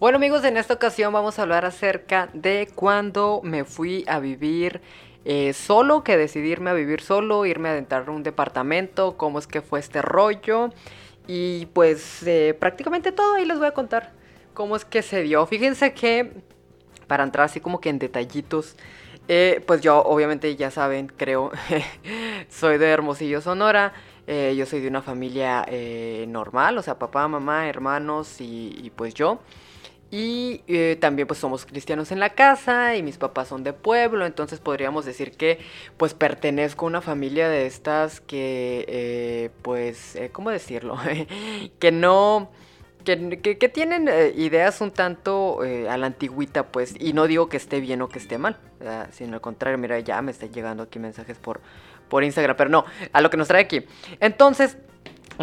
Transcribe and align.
Bueno 0.00 0.16
amigos, 0.16 0.44
en 0.44 0.56
esta 0.56 0.72
ocasión 0.72 1.12
vamos 1.12 1.38
a 1.38 1.42
hablar 1.42 1.66
acerca 1.66 2.30
de 2.32 2.70
cuando 2.74 3.42
me 3.44 3.66
fui 3.66 4.02
a 4.08 4.18
vivir 4.18 4.80
eh, 5.26 5.52
solo, 5.52 6.04
que 6.04 6.16
decidí 6.16 6.48
irme 6.48 6.70
a 6.70 6.72
vivir 6.72 7.02
solo, 7.02 7.44
irme 7.44 7.68
a 7.68 7.72
adentrar 7.72 8.04
en 8.04 8.08
un 8.08 8.22
departamento, 8.22 9.18
cómo 9.18 9.38
es 9.38 9.46
que 9.46 9.60
fue 9.60 9.78
este 9.78 10.00
rollo 10.00 10.70
y 11.26 11.66
pues 11.74 12.22
eh, 12.22 12.56
prácticamente 12.58 13.12
todo 13.12 13.34
ahí 13.34 13.44
les 13.44 13.58
voy 13.58 13.66
a 13.66 13.72
contar 13.72 14.12
cómo 14.54 14.74
es 14.74 14.86
que 14.86 15.02
se 15.02 15.20
dio. 15.20 15.44
Fíjense 15.44 15.92
que 15.92 16.32
para 17.06 17.22
entrar 17.22 17.44
así 17.44 17.60
como 17.60 17.78
que 17.82 17.90
en 17.90 17.98
detallitos, 17.98 18.76
eh, 19.28 19.62
pues 19.66 19.82
yo 19.82 20.02
obviamente 20.02 20.56
ya 20.56 20.70
saben, 20.70 21.08
creo, 21.14 21.50
soy 22.48 22.78
de 22.78 22.88
Hermosillo, 22.88 23.42
Sonora. 23.42 23.92
yo 24.26 24.64
soy 24.64 24.80
de 24.80 24.88
una 24.88 25.02
familia 25.02 25.66
normal, 26.26 26.78
o 26.78 26.82
sea, 26.82 26.98
papá, 26.98 27.28
mamá, 27.28 27.68
hermanos 27.68 28.36
y 28.40 28.90
pues 28.96 29.12
yo. 29.12 29.40
Y 30.10 30.62
eh, 30.66 30.96
también 31.00 31.28
pues 31.28 31.38
somos 31.38 31.64
cristianos 31.64 32.10
en 32.10 32.18
la 32.18 32.30
casa 32.30 32.96
y 32.96 33.02
mis 33.02 33.16
papás 33.16 33.48
son 33.48 33.62
de 33.62 33.72
pueblo, 33.72 34.26
entonces 34.26 34.58
podríamos 34.58 35.04
decir 35.04 35.36
que 35.36 35.60
pues 35.96 36.14
pertenezco 36.14 36.84
a 36.84 36.88
una 36.88 37.00
familia 37.00 37.48
de 37.48 37.66
estas 37.66 38.20
que 38.20 38.84
eh, 38.88 39.50
pues, 39.62 40.16
eh, 40.16 40.30
¿cómo 40.32 40.50
decirlo? 40.50 40.98
que 41.78 41.92
no... 41.92 42.50
Que, 43.04 43.38
que, 43.40 43.68
tienen 43.70 44.10
ideas 44.36 44.82
un 44.82 44.90
tanto 44.90 45.62
a 45.62 45.96
la 45.96 46.06
antigüita, 46.06 46.66
pues, 46.66 46.94
y 47.00 47.14
no 47.14 47.26
digo 47.26 47.48
que 47.48 47.56
esté 47.56 47.80
bien 47.80 48.02
o 48.02 48.10
que 48.10 48.18
esté 48.18 48.36
mal, 48.36 48.58
sino 49.10 49.36
al 49.36 49.40
contrario, 49.40 49.78
mira, 49.78 49.98
ya 50.00 50.20
me 50.20 50.32
están 50.32 50.52
llegando 50.52 50.82
aquí 50.82 50.98
mensajes 50.98 51.38
por, 51.38 51.62
por 52.10 52.24
Instagram, 52.24 52.58
pero 52.58 52.68
no, 52.68 52.84
a 53.10 53.22
lo 53.22 53.30
que 53.30 53.38
nos 53.38 53.48
trae 53.48 53.62
aquí. 53.62 53.86
Entonces, 54.20 54.76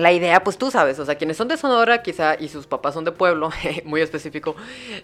la 0.02 0.12
idea, 0.12 0.44
pues 0.44 0.58
tú 0.60 0.70
sabes, 0.70 1.00
o 1.00 1.06
sea, 1.06 1.16
quienes 1.16 1.38
son 1.38 1.48
de 1.48 1.58
Sonora 1.58 2.04
quizá 2.04 2.40
y 2.40 2.50
sus 2.50 2.68
papás 2.68 2.94
son 2.94 3.04
de 3.04 3.12
pueblo, 3.12 3.50
muy 3.86 4.02
específico, 4.02 4.56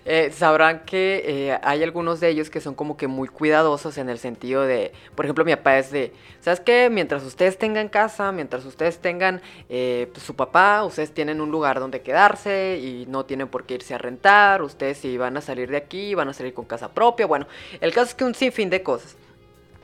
eh, 0.06 0.32
sabrán 0.32 0.86
que 0.86 1.24
eh, 1.26 1.60
hay 1.64 1.82
algunos 1.82 2.20
de 2.20 2.30
ellos 2.30 2.52
que 2.52 2.62
son 2.62 2.76
como 2.76 2.96
que 2.96 3.08
muy 3.08 3.28
cuidadosos 3.28 3.98
en 3.98 4.10
el 4.10 4.20
sentido 4.20 4.62
de, 4.62 4.94
por 5.16 5.26
ejemplo, 5.26 5.46
mi 5.46 5.56
papá 5.56 5.80
es 5.80 5.92
de, 5.92 6.14
¿sabes 6.42 6.60
qué? 6.60 6.90
Mientras 6.92 7.24
ustedes 7.24 7.58
tengan 7.58 7.90
casa, 7.90 8.32
mientras 8.32 8.66
ustedes 8.66 9.00
tengan 9.00 9.42
eh, 9.68 10.10
pues, 10.14 10.24
su 10.24 10.36
papá, 10.36 10.84
ustedes 10.84 11.12
tienen 11.12 11.42
un 11.42 11.50
lugar 11.50 11.80
donde 11.80 12.02
quedarse 12.02 12.80
y 12.80 13.06
no 13.08 13.26
tienen 13.26 13.48
por 13.48 13.66
qué 13.66 13.76
irse 13.76 13.96
a 13.96 13.98
rentar, 13.98 14.62
ustedes 14.62 15.00
si 15.00 15.18
van 15.18 15.36
a 15.38 15.42
salir 15.42 15.72
de 15.72 15.78
aquí, 15.78 16.14
van 16.14 16.30
a 16.30 16.34
salir 16.34 16.54
con 16.54 16.66
casa 16.66 16.90
propia, 16.90 17.26
bueno, 17.26 17.48
el 17.82 17.94
caso 17.94 18.10
es 18.10 18.14
que 18.14 18.26
un 18.26 18.36
sinfín 18.36 18.70
de 18.70 18.84
cosas. 18.84 19.16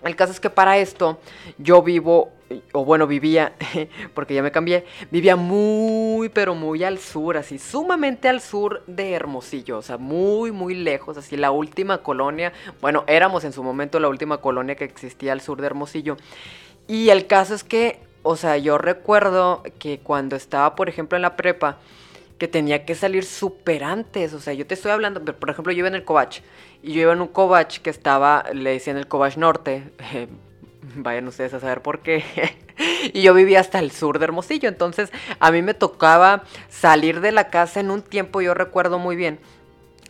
El 0.03 0.15
caso 0.15 0.31
es 0.31 0.39
que 0.39 0.49
para 0.49 0.77
esto 0.77 1.19
yo 1.57 1.81
vivo, 1.81 2.31
o 2.73 2.85
bueno, 2.85 3.07
vivía, 3.07 3.53
porque 4.13 4.33
ya 4.33 4.43
me 4.43 4.51
cambié, 4.51 4.85
vivía 5.11 5.35
muy, 5.35 6.29
pero 6.29 6.55
muy 6.55 6.83
al 6.83 6.99
sur, 6.99 7.37
así, 7.37 7.59
sumamente 7.59 8.27
al 8.27 8.41
sur 8.41 8.83
de 8.87 9.13
Hermosillo, 9.13 9.77
o 9.77 9.81
sea, 9.81 9.97
muy, 9.97 10.51
muy 10.51 10.75
lejos, 10.75 11.17
así, 11.17 11.37
la 11.37 11.51
última 11.51 11.99
colonia, 11.99 12.53
bueno, 12.81 13.03
éramos 13.07 13.43
en 13.43 13.53
su 13.53 13.63
momento 13.63 13.99
la 13.99 14.09
última 14.09 14.37
colonia 14.37 14.75
que 14.75 14.85
existía 14.85 15.33
al 15.33 15.41
sur 15.41 15.61
de 15.61 15.67
Hermosillo. 15.67 16.17
Y 16.87 17.09
el 17.09 17.27
caso 17.27 17.53
es 17.53 17.63
que, 17.63 17.99
o 18.23 18.35
sea, 18.35 18.57
yo 18.57 18.77
recuerdo 18.77 19.63
que 19.77 19.99
cuando 19.99 20.35
estaba, 20.35 20.75
por 20.75 20.89
ejemplo, 20.89 21.15
en 21.15 21.21
la 21.21 21.35
prepa, 21.35 21.77
que 22.39 22.47
tenía 22.47 22.85
que 22.85 22.95
salir 22.95 23.25
súper 23.25 23.83
antes. 23.83 24.33
O 24.33 24.39
sea, 24.39 24.53
yo 24.53 24.65
te 24.65 24.73
estoy 24.73 24.91
hablando, 24.91 25.23
por 25.23 25.49
ejemplo, 25.51 25.71
yo 25.71 25.79
iba 25.79 25.87
en 25.87 25.95
el 25.95 26.05
Covach. 26.05 26.39
Y 26.81 26.93
yo 26.93 27.01
iba 27.01 27.13
en 27.13 27.21
un 27.21 27.27
Covach 27.27 27.79
que 27.79 27.91
estaba, 27.91 28.45
le 28.53 28.71
decían 28.71 28.97
el 28.97 29.07
Covach 29.07 29.37
Norte. 29.37 29.83
vayan 30.95 31.27
ustedes 31.27 31.53
a 31.53 31.59
saber 31.59 31.81
por 31.81 31.99
qué. 31.99 32.23
y 33.13 33.21
yo 33.21 33.33
vivía 33.33 33.59
hasta 33.59 33.79
el 33.79 33.91
sur 33.91 34.19
de 34.19 34.25
Hermosillo. 34.25 34.69
Entonces, 34.69 35.11
a 35.39 35.51
mí 35.51 35.61
me 35.61 35.73
tocaba 35.73 36.43
salir 36.69 37.21
de 37.21 37.31
la 37.31 37.49
casa 37.49 37.79
en 37.79 37.91
un 37.91 38.01
tiempo, 38.01 38.41
yo 38.41 38.53
recuerdo 38.53 38.99
muy 38.99 39.15
bien, 39.15 39.39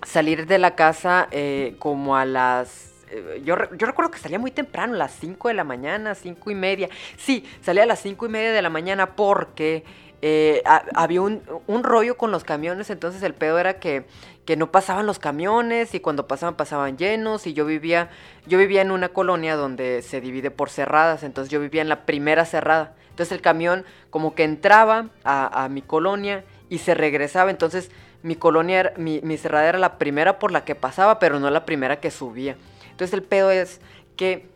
salir 0.06 0.48
de 0.48 0.58
la 0.58 0.76
casa 0.76 1.28
eh, 1.32 1.76
como 1.80 2.16
a 2.16 2.26
las 2.26 2.90
eh, 3.12 3.42
yo, 3.44 3.56
yo, 3.76 3.88
recuerdo 3.88 4.12
que 4.12 4.20
salía 4.20 4.39
muy 4.39 4.52
temprano, 4.52 4.94
a 4.94 4.98
las 4.98 5.14
5 5.20 5.48
de 5.48 5.54
la 5.56 5.64
mañana, 5.64 6.16
5 6.16 6.52
y 6.52 6.56
media. 6.56 6.89
Sí, 7.18 7.44
salía 7.62 7.84
a 7.84 7.88
las 7.88 8.02
5 8.02 8.26
y 8.26 8.30
media 8.30 8.52
de 8.52 8.62
la 8.62 8.70
mañana 8.70 9.16
porque 9.16 9.84
eh, 10.22 10.62
había 10.96 11.22
un, 11.22 11.42
rollo 11.84 12.18
con 12.18 12.32
los 12.32 12.44
camiones, 12.44 12.90
entonces 12.90 13.24
el 13.24 13.34
pedo 13.34 13.58
era 13.58 13.80
que, 13.80 14.06
que, 14.46 14.58
no 14.58 14.70
pasaban 14.70 15.06
los 15.06 15.18
camiones 15.18 15.96
y 15.96 16.02
cuando 16.02 16.28
pasaban 16.28 16.56
pasaban 16.56 16.98
llenos 16.98 17.48
y 17.48 17.54
yo 17.54 17.66
vivía, 17.66 18.10
yo 18.46 18.58
vivía 18.58 18.82
en 18.82 18.92
una 18.92 19.10
colonia 19.10 19.56
donde 19.56 20.02
se 20.02 20.20
divide 20.20 20.52
por 20.52 20.70
cerradas, 20.70 21.24
entonces 21.24 21.50
yo 21.50 21.62
vivía 21.62 21.82
en 21.82 21.88
la 21.88 22.06
primera 22.06 22.44
cerrada, 22.44 22.96
entonces 23.12 23.32
el 23.32 23.42
camión 23.42 23.86
como 24.10 24.36
que 24.36 24.44
entraba 24.44 25.08
a, 25.24 25.70
mi 25.70 25.82
colonia 25.82 26.44
y 26.68 26.80
se 26.80 26.96
regresaba, 26.96 27.50
entonces 27.50 27.90
mi 28.22 28.36
colonia, 28.36 28.92
mi, 28.98 29.22
mi 29.22 29.38
cerrada 29.38 29.70
era 29.70 29.80
la 29.80 29.98
primera 29.98 30.38
por 30.38 30.52
la 30.52 30.66
que 30.66 30.76
pasaba, 30.76 31.20
pero 31.20 31.40
no 31.40 31.50
la 31.50 31.66
primera 31.66 32.02
que 32.02 32.12
subía, 32.12 32.58
entonces 32.92 33.14
el 33.14 33.24
pedo 33.24 33.52
es 33.52 33.80
que 34.18 34.50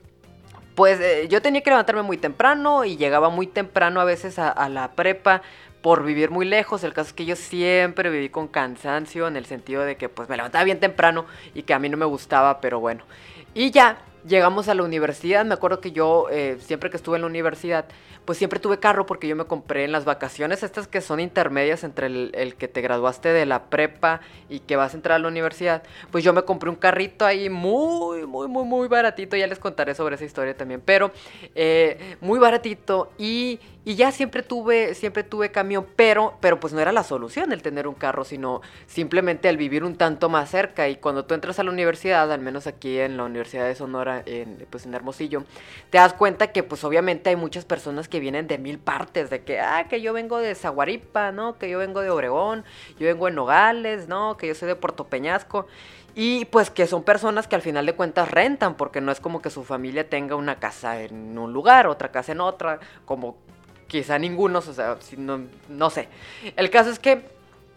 pues 0.75 0.99
eh, 0.99 1.27
yo 1.29 1.41
tenía 1.41 1.61
que 1.61 1.69
levantarme 1.69 2.01
muy 2.01 2.17
temprano 2.17 2.85
y 2.85 2.97
llegaba 2.97 3.29
muy 3.29 3.47
temprano 3.47 4.01
a 4.01 4.05
veces 4.05 4.39
a, 4.39 4.69
la 4.69 4.91
prepa 4.91 5.41
por 5.81 6.03
vivir 6.03 6.31
muy 6.31 6.45
lejos. 6.45 6.83
El 6.83 6.93
caso 6.93 7.09
es 7.09 7.13
que 7.13 7.25
yo 7.25 7.35
siempre 7.35 8.09
viví 8.09 8.29
con 8.29 8.47
cansancio 8.47 9.27
en 9.27 9.35
el 9.35 9.45
sentido 9.45 9.83
de 9.83 9.97
que 9.97 10.09
pues 10.09 10.29
me 10.29 10.37
levantaba 10.37 10.63
bien 10.63 10.79
temprano 10.79 11.25
y 11.53 11.63
que 11.63 11.73
a 11.73 11.79
mí 11.79 11.89
no 11.89 11.97
me 11.97 12.05
gustaba, 12.05 12.61
pero 12.61 12.79
bueno. 12.79 13.03
Y 13.53 13.71
ya 13.71 13.97
llegamos 14.27 14.67
a 14.67 14.73
la 14.73 14.83
universidad, 14.83 15.45
me 15.45 15.53
acuerdo 15.53 15.79
que 15.81 15.91
yo 15.91 16.27
eh, 16.29 16.57
siempre 16.59 16.89
que 16.89 16.97
estuve 16.97 17.17
en 17.17 17.21
la 17.21 17.27
universidad 17.27 17.85
pues 18.25 18.37
siempre 18.37 18.59
tuve 18.59 18.79
carro 18.79 19.05
porque 19.05 19.27
yo 19.27 19.35
me 19.35 19.45
compré 19.45 19.83
en 19.83 19.91
las 19.91 20.05
vacaciones 20.05 20.63
estas 20.63 20.87
que 20.87 21.01
son 21.01 21.19
intermedias 21.19 21.83
entre 21.83 22.07
el, 22.07 22.55
que 22.57 22.67
te 22.67 22.81
graduaste 22.81 23.29
de 23.29 23.45
la 23.45 23.65
prepa 23.65 24.21
y 24.49 24.59
que 24.59 24.75
vas 24.75 24.93
a 24.93 24.97
entrar 24.97 25.17
a 25.17 25.19
la 25.19 25.27
universidad, 25.27 25.83
pues 26.11 26.23
yo 26.23 26.33
me 26.33 26.43
compré 26.43 26.69
un 26.69 26.75
carrito 26.75 27.25
ahí 27.25 27.49
muy, 27.49 28.25
muy, 28.25 28.47
muy, 28.47 28.63
muy 28.63 28.87
baratito, 28.87 29.35
ya 29.35 29.47
les 29.47 29.59
contaré 29.59 29.95
sobre 29.95 30.15
esa 30.15 30.25
historia 30.25 30.55
también, 30.55 30.81
pero 30.83 31.11
eh, 31.55 32.17
muy 32.21 32.39
baratito 32.39 33.11
y, 33.17 33.59
y, 33.85 33.95
ya 33.95 34.11
siempre 34.11 34.43
tuve, 34.43 34.95
siempre 34.95 35.23
tuve 35.23 35.51
camión, 35.51 35.85
pero, 35.95 36.37
pero 36.39 36.59
pues 36.59 36.73
no 36.73 36.79
era 36.79 36.91
la 36.91 37.03
solución 37.03 37.51
el 37.51 37.61
tener 37.61 37.87
un 37.87 37.95
carro, 37.95 38.23
sino 38.23 38.61
simplemente 38.87 39.49
el 39.49 39.57
vivir 39.57 39.83
un 39.83 39.95
tanto 39.95 40.29
más 40.29 40.49
cerca 40.49 40.89
y 40.89 40.95
cuando 40.95 41.25
tú 41.25 41.33
entras 41.33 41.59
a 41.59 41.63
la 41.63 41.71
universidad, 41.71 42.31
al 42.31 42.41
menos 42.41 42.67
aquí 42.67 42.99
en 42.99 43.17
la 43.17 43.23
Universidad 43.23 43.65
de 43.65 43.75
Sonora, 43.75 44.23
en, 44.25 44.65
pues 44.69 44.85
en 44.85 44.93
Hermosillo, 44.93 45.43
te 45.89 45.97
das 45.97 46.13
cuenta 46.13 46.51
que 46.51 46.63
pues 46.63 46.83
obviamente 46.83 47.29
hay 47.29 47.35
muchas 47.35 47.65
personas 47.65 48.07
que 48.07 48.19
vienen 48.19 48.47
de 48.47 48.57
mil 48.57 48.79
partes, 48.79 49.29
de 49.29 49.43
que, 49.43 49.59
ah, 49.59 49.87
que 49.89 50.01
yo 50.01 50.13
vengo 50.13 50.39
de 50.39 50.55
Zaguaripa, 50.55 51.31
¿no? 51.31 51.57
Que 51.57 51.69
yo 51.69 51.79
vengo 51.79 52.01
de 52.01 52.09
Obregón, 52.09 52.63
yo 52.99 53.07
vengo 53.07 53.25
de 53.25 53.31
Nogales, 53.33 54.07
¿no? 54.07 54.37
Que 54.37 54.47
yo 54.47 54.55
soy 54.55 54.67
de 54.67 54.75
Puerto 54.75 55.05
Peñasco. 55.05 55.67
Y 56.15 56.45
pues 56.45 56.69
que 56.69 56.85
son 56.85 57.03
personas 57.03 57.47
que 57.47 57.55
al 57.55 57.63
final 57.63 57.85
de 57.87 57.95
cuentas 57.95 58.29
rentan, 58.29 58.75
porque 58.75 59.01
no 59.01 59.11
es 59.11 59.19
como 59.19 59.41
que 59.41 59.49
su 59.49 59.63
familia 59.63 60.07
tenga 60.09 60.35
una 60.35 60.59
casa 60.59 61.01
en 61.01 61.37
un 61.37 61.53
lugar, 61.53 61.87
otra 61.87 62.11
casa 62.11 62.33
en 62.33 62.41
otra, 62.41 62.79
como 63.05 63.37
quizá 63.93 64.17
ninguno, 64.17 64.57
o 64.57 64.61
sea, 64.61 64.97
no, 65.17 65.43
no 65.69 65.89
sé. 65.91 66.09
El 66.55 66.71
caso 66.71 66.89
es 66.89 66.97
que 66.97 67.21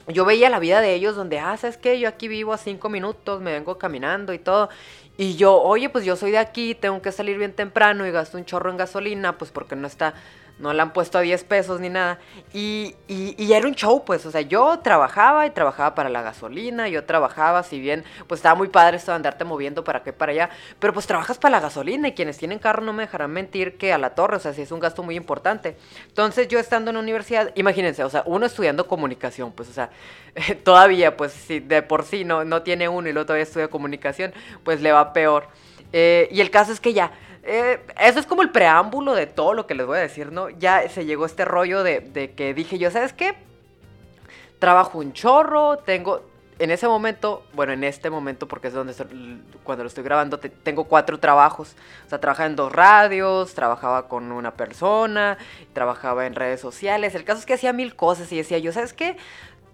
yo 0.08 0.24
veía 0.24 0.48
la 0.48 0.58
vida 0.58 0.80
de 0.80 0.94
ellos 0.94 1.14
donde, 1.14 1.38
ah, 1.38 1.54
¿sabes 1.58 1.76
qué? 1.76 2.00
Yo 2.00 2.08
aquí 2.08 2.26
vivo 2.26 2.54
a 2.54 2.56
cinco 2.56 2.88
minutos, 2.88 3.42
me 3.42 3.52
vengo 3.52 3.76
caminando 3.76 4.32
y 4.32 4.38
todo. 4.38 4.70
Y 5.18 5.36
yo, 5.36 5.60
oye, 5.60 5.90
pues 5.90 6.06
yo 6.06 6.16
soy 6.16 6.30
de 6.30 6.38
aquí, 6.38 6.74
tengo 6.74 7.02
que 7.02 7.12
salir 7.12 7.36
bien 7.36 7.52
temprano 7.52 8.06
y 8.06 8.12
gasto 8.12 8.38
un 8.38 8.46
chorro 8.46 8.70
en 8.70 8.78
gasolina, 8.78 9.36
pues 9.36 9.50
porque 9.50 9.76
no 9.76 9.86
está 9.86 10.14
no 10.58 10.72
la 10.72 10.84
han 10.84 10.92
puesto 10.92 11.18
a 11.18 11.20
10 11.20 11.44
pesos 11.44 11.80
ni 11.80 11.88
nada. 11.88 12.18
Y, 12.52 12.94
y, 13.08 13.52
era 13.52 13.66
un 13.66 13.74
show, 13.74 14.04
pues, 14.04 14.24
o 14.26 14.30
sea, 14.30 14.40
yo 14.40 14.78
trabajaba 14.80 15.46
y 15.46 15.50
trabajaba 15.50 15.94
para 15.94 16.08
la 16.08 16.22
gasolina, 16.22 16.88
yo 16.88 17.04
trabajaba, 17.04 17.62
si 17.62 17.78
bien, 17.78 18.04
pues 18.26 18.38
estaba 18.38 18.54
muy 18.54 18.68
padre 18.68 18.96
esto 18.96 19.10
de 19.12 19.16
andarte 19.16 19.44
moviendo 19.44 19.84
para 19.84 19.98
acá 19.98 20.10
y 20.10 20.12
para 20.12 20.32
allá, 20.32 20.50
pero 20.78 20.92
pues 20.92 21.06
trabajas 21.06 21.38
para 21.38 21.52
la 21.52 21.60
gasolina 21.60 22.08
y 22.08 22.12
quienes 22.12 22.38
tienen 22.38 22.58
carro 22.58 22.82
no 22.82 22.92
me 22.92 23.02
dejarán 23.02 23.30
mentir 23.30 23.76
que 23.76 23.92
a 23.92 23.98
la 23.98 24.14
torre, 24.14 24.36
o 24.36 24.40
sea, 24.40 24.54
sí 24.54 24.62
es 24.62 24.72
un 24.72 24.80
gasto 24.80 25.02
muy 25.02 25.16
importante. 25.16 25.76
Entonces 26.08 26.48
yo 26.48 26.58
estando 26.58 26.90
en 26.90 26.96
la 26.96 27.02
universidad, 27.02 27.52
imagínense, 27.54 28.02
o 28.04 28.10
sea, 28.10 28.22
uno 28.26 28.46
estudiando 28.46 28.86
comunicación, 28.86 29.52
pues, 29.52 29.68
o 29.68 29.72
sea, 29.72 29.90
todavía, 30.64 31.16
pues, 31.16 31.32
si 31.32 31.60
de 31.60 31.82
por 31.82 32.04
sí 32.04 32.24
no, 32.24 32.44
no 32.44 32.62
tiene 32.62 32.88
uno 32.88 33.08
y 33.08 33.12
luego 33.12 33.26
todavía 33.26 33.44
estudia 33.44 33.68
comunicación, 33.68 34.32
pues 34.64 34.80
le 34.80 34.92
va 34.92 35.12
peor. 35.12 35.48
Eh, 35.92 36.28
y 36.30 36.40
el 36.40 36.50
caso 36.50 36.72
es 36.72 36.80
que 36.80 36.92
ya, 36.92 37.12
eh, 37.46 37.80
eso 38.00 38.18
es 38.18 38.26
como 38.26 38.42
el 38.42 38.50
preámbulo 38.50 39.14
de 39.14 39.26
todo 39.26 39.54
lo 39.54 39.66
que 39.66 39.74
les 39.74 39.86
voy 39.86 39.98
a 39.98 40.02
decir, 40.02 40.32
¿no? 40.32 40.50
Ya 40.50 40.88
se 40.88 41.04
llegó 41.04 41.26
este 41.26 41.44
rollo 41.44 41.82
de, 41.82 42.32
que 42.36 42.54
dije 42.54 42.78
yo, 42.78 42.90
¿sabes 42.90 43.12
qué? 43.12 43.36
Trabajo 44.58 44.98
un 44.98 45.12
chorro, 45.12 45.78
tengo, 45.78 46.22
en 46.58 46.70
ese 46.70 46.88
momento, 46.88 47.44
bueno, 47.52 47.72
en 47.72 47.84
este 47.84 48.10
momento, 48.10 48.48
porque 48.48 48.68
es 48.68 48.74
donde 48.74 48.94
cuando 49.62 49.84
lo 49.84 49.88
estoy 49.88 50.02
grabando, 50.02 50.38
tengo 50.38 50.84
cuatro 50.84 51.20
trabajos. 51.20 51.76
O 52.06 52.08
sea, 52.08 52.18
trabajaba 52.20 52.48
en 52.48 52.56
dos 52.56 52.72
radios, 52.72 53.54
trabajaba 53.54 54.08
con 54.08 54.32
una 54.32 54.54
persona, 54.54 55.38
trabajaba 55.72 56.26
en 56.26 56.34
redes 56.34 56.60
sociales. 56.60 57.14
El 57.14 57.24
caso 57.24 57.40
es 57.40 57.46
que 57.46 57.54
hacía 57.54 57.72
mil 57.72 57.94
cosas 57.94 58.32
y 58.32 58.38
decía 58.38 58.58
yo, 58.58 58.72
¿sabes 58.72 58.92
qué? 58.92 59.16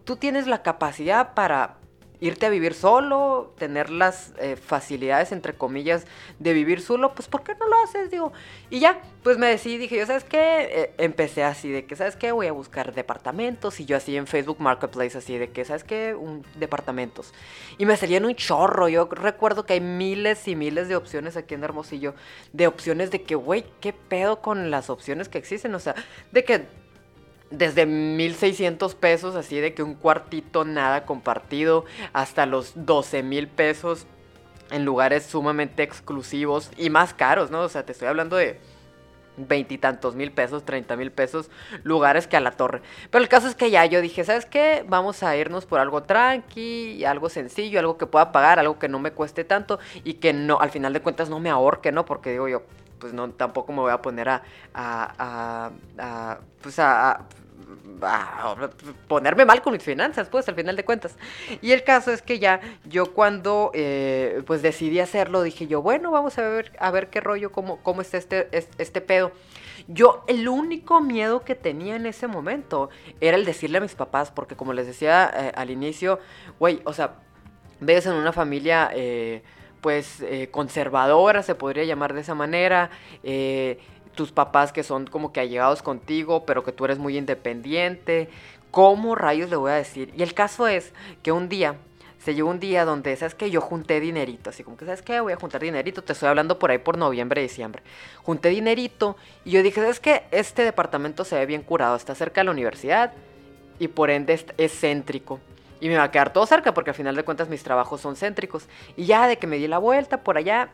Tú 0.04 0.16
tienes 0.16 0.46
la 0.46 0.62
capacidad 0.62 1.32
para 1.34 1.76
irte 2.22 2.46
a 2.46 2.50
vivir 2.50 2.72
solo, 2.72 3.52
tener 3.58 3.90
las 3.90 4.32
eh, 4.38 4.54
facilidades, 4.54 5.32
entre 5.32 5.54
comillas, 5.54 6.06
de 6.38 6.52
vivir 6.52 6.80
solo, 6.80 7.14
pues 7.14 7.26
¿por 7.26 7.42
qué 7.42 7.56
no 7.56 7.66
lo 7.66 7.76
haces? 7.82 8.12
Digo, 8.12 8.32
y 8.70 8.78
ya, 8.78 9.02
pues 9.24 9.38
me 9.38 9.48
decidí, 9.48 9.76
dije 9.76 9.96
yo, 9.96 10.06
¿sabes 10.06 10.22
qué? 10.22 10.68
Eh, 10.70 10.94
empecé 10.98 11.42
así 11.42 11.68
de 11.68 11.84
que, 11.84 11.96
¿sabes 11.96 12.14
qué? 12.14 12.30
Voy 12.30 12.46
a 12.46 12.52
buscar 12.52 12.94
departamentos 12.94 13.80
y 13.80 13.86
yo 13.86 13.96
así 13.96 14.16
en 14.16 14.28
Facebook 14.28 14.60
Marketplace, 14.60 15.18
así 15.18 15.36
de 15.36 15.50
que, 15.50 15.64
¿sabes 15.64 15.82
qué? 15.82 16.14
Un, 16.14 16.46
departamentos. 16.54 17.34
Y 17.76 17.86
me 17.86 17.96
salían 17.96 18.24
un 18.24 18.36
chorro, 18.36 18.88
yo 18.88 19.08
recuerdo 19.10 19.66
que 19.66 19.72
hay 19.72 19.80
miles 19.80 20.46
y 20.46 20.54
miles 20.54 20.86
de 20.86 20.94
opciones 20.94 21.36
aquí 21.36 21.54
en 21.54 21.64
Hermosillo, 21.64 22.14
de 22.52 22.68
opciones 22.68 23.10
de 23.10 23.22
que, 23.22 23.34
güey, 23.34 23.64
¿qué 23.80 23.92
pedo 23.92 24.40
con 24.40 24.70
las 24.70 24.90
opciones 24.90 25.28
que 25.28 25.38
existen? 25.38 25.74
O 25.74 25.80
sea, 25.80 25.96
de 26.30 26.44
que 26.44 26.81
desde 27.52 27.86
1600 27.86 28.94
pesos, 28.94 29.36
así 29.36 29.60
de 29.60 29.74
que 29.74 29.82
un 29.82 29.94
cuartito 29.94 30.64
nada 30.64 31.04
compartido, 31.04 31.84
hasta 32.12 32.46
los 32.46 32.72
12 32.74 33.22
mil 33.22 33.46
pesos 33.48 34.06
en 34.70 34.84
lugares 34.84 35.24
sumamente 35.26 35.82
exclusivos 35.82 36.70
y 36.76 36.90
más 36.90 37.14
caros, 37.14 37.50
¿no? 37.50 37.60
O 37.60 37.68
sea, 37.68 37.84
te 37.84 37.92
estoy 37.92 38.08
hablando 38.08 38.36
de 38.36 38.58
veintitantos 39.36 40.14
mil 40.14 40.30
pesos, 40.30 40.64
treinta 40.64 40.96
mil 40.96 41.10
pesos, 41.10 41.50
lugares 41.84 42.26
que 42.26 42.36
a 42.36 42.40
la 42.40 42.52
torre. 42.52 42.82
Pero 43.10 43.22
el 43.22 43.28
caso 43.28 43.48
es 43.48 43.54
que 43.54 43.70
ya 43.70 43.84
yo 43.86 44.00
dije, 44.00 44.24
¿sabes 44.24 44.46
qué? 44.46 44.84
Vamos 44.88 45.22
a 45.22 45.36
irnos 45.36 45.66
por 45.66 45.80
algo 45.80 46.02
tranqui, 46.02 47.04
algo 47.04 47.28
sencillo, 47.28 47.78
algo 47.80 47.98
que 47.98 48.06
pueda 48.06 48.32
pagar, 48.32 48.58
algo 48.58 48.78
que 48.78 48.88
no 48.88 48.98
me 48.98 49.12
cueste 49.12 49.44
tanto 49.44 49.78
y 50.04 50.14
que 50.14 50.32
no, 50.32 50.60
al 50.60 50.70
final 50.70 50.92
de 50.92 51.00
cuentas 51.00 51.28
no 51.30 51.38
me 51.38 51.50
ahorque, 51.50 51.92
¿no? 51.92 52.04
Porque 52.04 52.30
digo 52.30 52.48
yo, 52.48 52.62
pues 52.98 53.12
no, 53.12 53.30
tampoco 53.30 53.72
me 53.72 53.80
voy 53.80 53.92
a 53.92 54.00
poner 54.00 54.28
a, 54.28 54.42
a, 54.74 55.70
a, 55.98 56.38
pues 56.62 56.78
a 56.78 57.26
ponerme 59.08 59.44
mal 59.44 59.62
con 59.62 59.72
mis 59.72 59.82
finanzas, 59.82 60.28
pues 60.28 60.48
al 60.48 60.54
final 60.54 60.76
de 60.76 60.84
cuentas. 60.84 61.16
Y 61.60 61.72
el 61.72 61.84
caso 61.84 62.10
es 62.10 62.22
que 62.22 62.38
ya 62.38 62.60
yo 62.84 63.12
cuando 63.12 63.70
eh, 63.74 64.42
pues 64.46 64.62
decidí 64.62 65.00
hacerlo, 65.00 65.42
dije 65.42 65.66
yo, 65.66 65.82
bueno, 65.82 66.10
vamos 66.10 66.38
a 66.38 66.48
ver, 66.48 66.72
a 66.78 66.90
ver 66.90 67.10
qué 67.10 67.20
rollo, 67.20 67.52
cómo, 67.52 67.78
cómo 67.82 68.00
está 68.00 68.18
este, 68.18 68.48
este 68.52 69.00
pedo. 69.00 69.32
Yo 69.88 70.24
el 70.28 70.48
único 70.48 71.00
miedo 71.00 71.40
que 71.40 71.54
tenía 71.54 71.96
en 71.96 72.06
ese 72.06 72.28
momento 72.28 72.90
era 73.20 73.36
el 73.36 73.44
decirle 73.44 73.78
a 73.78 73.80
mis 73.80 73.94
papás, 73.94 74.30
porque 74.30 74.56
como 74.56 74.72
les 74.72 74.86
decía 74.86 75.30
eh, 75.34 75.52
al 75.54 75.70
inicio, 75.70 76.20
güey, 76.58 76.80
o 76.84 76.92
sea, 76.92 77.14
ves 77.80 78.06
en 78.06 78.14
una 78.14 78.32
familia... 78.32 78.90
Eh, 78.94 79.42
pues 79.82 80.22
conservadora, 80.52 81.42
se 81.42 81.56
podría 81.56 81.82
llamar 81.82 82.14
de 82.14 82.20
esa 82.20 82.36
manera, 82.36 82.90
tus 84.14 84.32
papás 84.32 84.72
que 84.72 84.82
son 84.82 85.06
como 85.06 85.32
que 85.32 85.40
allegados 85.40 85.82
contigo, 85.82 86.44
pero 86.46 86.62
que 86.62 86.72
tú 86.72 86.84
eres 86.84 86.98
muy 86.98 87.16
independiente. 87.16 88.28
¿Cómo 88.70 89.14
rayos 89.14 89.50
le 89.50 89.56
voy 89.56 89.70
a 89.70 89.74
decir? 89.74 90.12
Y 90.16 90.22
el 90.22 90.34
caso 90.34 90.66
es 90.66 90.92
que 91.22 91.32
un 91.32 91.48
día, 91.48 91.76
se 92.18 92.34
llegó 92.34 92.50
un 92.50 92.60
día 92.60 92.84
donde, 92.84 93.14
¿sabes 93.16 93.34
qué? 93.34 93.50
Yo 93.50 93.60
junté 93.60 93.98
dinerito, 94.00 94.50
así 94.50 94.62
como 94.62 94.76
que, 94.76 94.84
¿sabes 94.84 95.02
qué? 95.02 95.20
Voy 95.20 95.32
a 95.32 95.36
juntar 95.36 95.60
dinerito, 95.60 96.02
te 96.02 96.12
estoy 96.12 96.28
hablando 96.28 96.58
por 96.58 96.70
ahí 96.70 96.78
por 96.78 96.96
noviembre, 96.96 97.42
diciembre. 97.42 97.82
Junté 98.22 98.50
dinerito 98.50 99.16
y 99.44 99.50
yo 99.50 99.62
dije, 99.62 99.80
¿sabes 99.80 100.00
qué? 100.00 100.22
Este 100.30 100.64
departamento 100.64 101.24
se 101.24 101.36
ve 101.36 101.46
bien 101.46 101.62
curado, 101.62 101.96
está 101.96 102.14
cerca 102.14 102.40
de 102.40 102.44
la 102.44 102.52
universidad 102.52 103.12
y 103.78 103.88
por 103.88 104.10
ende 104.10 104.38
es 104.56 104.80
céntrico. 104.80 105.40
Y 105.80 105.88
me 105.88 105.96
va 105.96 106.04
a 106.04 106.10
quedar 106.12 106.32
todo 106.32 106.46
cerca 106.46 106.72
porque 106.72 106.90
al 106.90 106.96
final 106.96 107.16
de 107.16 107.24
cuentas 107.24 107.48
mis 107.48 107.64
trabajos 107.64 108.00
son 108.00 108.14
céntricos. 108.14 108.68
Y 108.96 109.06
ya 109.06 109.26
de 109.26 109.36
que 109.36 109.48
me 109.48 109.56
di 109.56 109.66
la 109.66 109.78
vuelta 109.78 110.22
por 110.22 110.36
allá, 110.38 110.70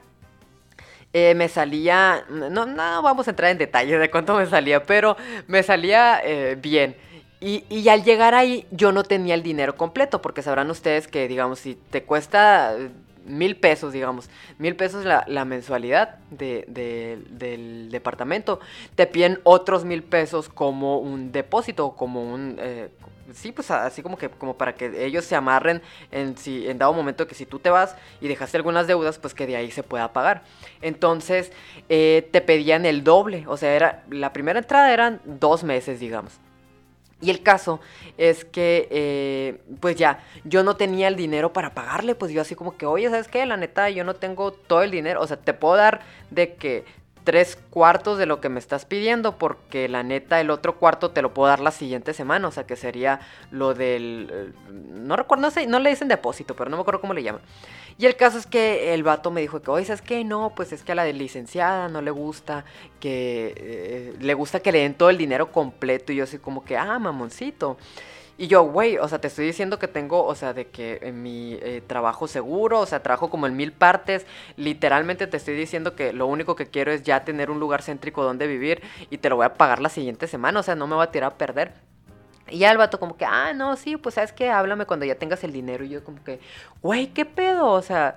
eh, 1.12 1.34
me 1.34 1.48
salía, 1.48 2.24
no, 2.28 2.66
no 2.66 3.02
vamos 3.02 3.26
a 3.26 3.30
entrar 3.30 3.50
en 3.50 3.58
detalle 3.58 3.98
de 3.98 4.10
cuánto 4.10 4.34
me 4.36 4.46
salía, 4.46 4.82
pero 4.82 5.16
me 5.46 5.62
salía 5.62 6.20
eh, 6.22 6.56
bien. 6.60 6.96
Y, 7.40 7.64
y, 7.68 7.88
al 7.88 8.02
llegar 8.02 8.34
ahí 8.34 8.66
yo 8.72 8.90
no 8.90 9.04
tenía 9.04 9.34
el 9.34 9.44
dinero 9.44 9.76
completo, 9.76 10.20
porque 10.20 10.42
sabrán 10.42 10.70
ustedes 10.70 11.06
que, 11.06 11.28
digamos, 11.28 11.60
si 11.60 11.76
te 11.76 12.02
cuesta 12.02 12.74
mil 13.28 13.56
pesos, 13.56 13.92
digamos, 13.92 14.28
mil 14.58 14.74
pesos 14.74 15.04
la, 15.04 15.24
la 15.28 15.44
mensualidad 15.44 16.16
de, 16.30 16.64
del 17.30 17.90
departamento, 17.90 18.60
te 18.94 19.06
piden 19.06 19.40
otros 19.44 19.84
mil 19.84 20.02
pesos 20.02 20.48
como 20.48 20.98
un 20.98 21.30
depósito, 21.30 21.92
como 21.92 22.22
un, 22.22 22.56
eh, 22.58 22.88
sí, 23.34 23.52
pues 23.52 23.70
así 23.70 24.02
como 24.02 24.16
que 24.16 24.28
como 24.28 24.56
para 24.56 24.74
que 24.74 25.04
ellos 25.04 25.24
se 25.24 25.36
amarren 25.36 25.82
en 26.10 26.36
si 26.36 26.68
en 26.68 26.78
dado 26.78 26.92
momento 26.92 27.26
que 27.26 27.34
si 27.34 27.46
tú 27.46 27.58
te 27.58 27.70
vas 27.70 27.96
y 28.20 28.28
dejaste 28.28 28.56
algunas 28.56 28.86
deudas, 28.86 29.18
pues 29.18 29.34
que 29.34 29.46
de 29.46 29.56
ahí 29.56 29.70
se 29.70 29.82
pueda 29.82 30.12
pagar. 30.12 30.42
Entonces 30.82 31.52
eh, 31.88 32.28
te 32.32 32.40
pedían 32.40 32.86
el 32.86 33.04
doble, 33.04 33.44
o 33.46 33.56
sea, 33.56 33.74
era 33.74 34.04
la 34.10 34.32
primera 34.32 34.58
entrada 34.58 34.92
eran 34.92 35.20
dos 35.24 35.64
meses, 35.64 36.00
digamos. 36.00 36.40
Y 37.20 37.30
el 37.30 37.42
caso 37.42 37.80
es 38.16 38.44
que, 38.44 38.86
eh, 38.92 39.60
pues 39.80 39.96
ya, 39.96 40.20
yo 40.44 40.62
no 40.62 40.76
tenía 40.76 41.08
el 41.08 41.16
dinero 41.16 41.52
para 41.52 41.74
pagarle, 41.74 42.14
pues 42.14 42.30
yo 42.30 42.40
así 42.40 42.54
como 42.54 42.76
que, 42.76 42.86
oye, 42.86 43.10
¿sabes 43.10 43.26
qué? 43.26 43.44
La 43.44 43.56
neta, 43.56 43.90
yo 43.90 44.04
no 44.04 44.14
tengo 44.14 44.52
todo 44.52 44.82
el 44.82 44.92
dinero, 44.92 45.20
o 45.20 45.26
sea, 45.26 45.36
te 45.36 45.52
puedo 45.52 45.74
dar 45.74 46.00
de 46.30 46.54
que 46.54 46.84
tres 47.28 47.58
cuartos 47.68 48.16
de 48.16 48.24
lo 48.24 48.40
que 48.40 48.48
me 48.48 48.58
estás 48.58 48.86
pidiendo, 48.86 49.36
porque 49.36 49.86
la 49.86 50.02
neta 50.02 50.40
el 50.40 50.48
otro 50.48 50.78
cuarto 50.78 51.10
te 51.10 51.20
lo 51.20 51.34
puedo 51.34 51.50
dar 51.50 51.60
la 51.60 51.72
siguiente 51.72 52.14
semana, 52.14 52.48
o 52.48 52.50
sea 52.50 52.66
que 52.66 52.74
sería 52.74 53.20
lo 53.50 53.74
del... 53.74 54.30
Eh, 54.32 54.52
no 54.70 55.14
recuerdo, 55.14 55.42
no 55.42 55.50
sé, 55.50 55.66
no 55.66 55.78
le 55.78 55.90
dicen 55.90 56.08
depósito, 56.08 56.56
pero 56.56 56.70
no 56.70 56.78
me 56.78 56.80
acuerdo 56.80 57.02
cómo 57.02 57.12
le 57.12 57.22
llaman. 57.22 57.42
Y 57.98 58.06
el 58.06 58.16
caso 58.16 58.38
es 58.38 58.46
que 58.46 58.94
el 58.94 59.02
vato 59.02 59.30
me 59.30 59.42
dijo 59.42 59.60
que, 59.60 59.70
oye, 59.70 59.84
¿sabes 59.84 60.00
qué? 60.00 60.24
No, 60.24 60.54
pues 60.56 60.72
es 60.72 60.82
que 60.82 60.92
a 60.92 60.94
la 60.94 61.04
licenciada 61.04 61.90
no 61.90 62.00
le 62.00 62.10
gusta 62.10 62.64
que... 62.98 63.52
Eh, 63.58 64.14
le 64.18 64.32
gusta 64.32 64.60
que 64.60 64.72
le 64.72 64.78
den 64.78 64.94
todo 64.94 65.10
el 65.10 65.18
dinero 65.18 65.52
completo 65.52 66.14
y 66.14 66.16
yo 66.16 66.24
así 66.24 66.38
como 66.38 66.64
que, 66.64 66.78
ah, 66.78 66.98
mamoncito. 66.98 67.76
Y 68.40 68.46
yo, 68.46 68.62
güey, 68.62 68.98
o 68.98 69.08
sea, 69.08 69.20
te 69.20 69.26
estoy 69.26 69.46
diciendo 69.46 69.80
que 69.80 69.88
tengo, 69.88 70.24
o 70.24 70.34
sea, 70.36 70.52
de 70.52 70.68
que 70.68 71.00
en 71.02 71.24
mi 71.24 71.54
eh, 71.54 71.82
trabajo 71.84 72.28
seguro, 72.28 72.78
o 72.78 72.86
sea, 72.86 73.02
trabajo 73.02 73.30
como 73.30 73.48
en 73.48 73.56
mil 73.56 73.72
partes. 73.72 74.26
Literalmente 74.56 75.26
te 75.26 75.36
estoy 75.36 75.56
diciendo 75.56 75.96
que 75.96 76.12
lo 76.12 76.28
único 76.28 76.54
que 76.54 76.66
quiero 76.66 76.92
es 76.92 77.02
ya 77.02 77.24
tener 77.24 77.50
un 77.50 77.58
lugar 77.58 77.82
céntrico 77.82 78.22
donde 78.22 78.46
vivir 78.46 78.80
y 79.10 79.18
te 79.18 79.28
lo 79.28 79.34
voy 79.36 79.46
a 79.46 79.54
pagar 79.54 79.80
la 79.80 79.88
siguiente 79.88 80.28
semana, 80.28 80.60
o 80.60 80.62
sea, 80.62 80.76
no 80.76 80.86
me 80.86 80.94
voy 80.94 81.04
a 81.04 81.10
tirar 81.10 81.32
a 81.32 81.36
perder. 81.36 81.72
Y 82.48 82.58
ya 82.58 82.70
el 82.70 82.78
vato 82.78 83.00
como 83.00 83.16
que, 83.16 83.24
ah, 83.24 83.52
no, 83.54 83.76
sí, 83.76 83.96
pues 83.96 84.14
sabes 84.14 84.32
que 84.32 84.48
háblame 84.50 84.86
cuando 84.86 85.04
ya 85.04 85.16
tengas 85.16 85.42
el 85.42 85.52
dinero. 85.52 85.84
Y 85.84 85.88
yo 85.88 86.04
como 86.04 86.22
que, 86.22 86.40
güey, 86.80 87.08
¿qué 87.08 87.24
pedo? 87.24 87.66
O 87.66 87.82
sea, 87.82 88.16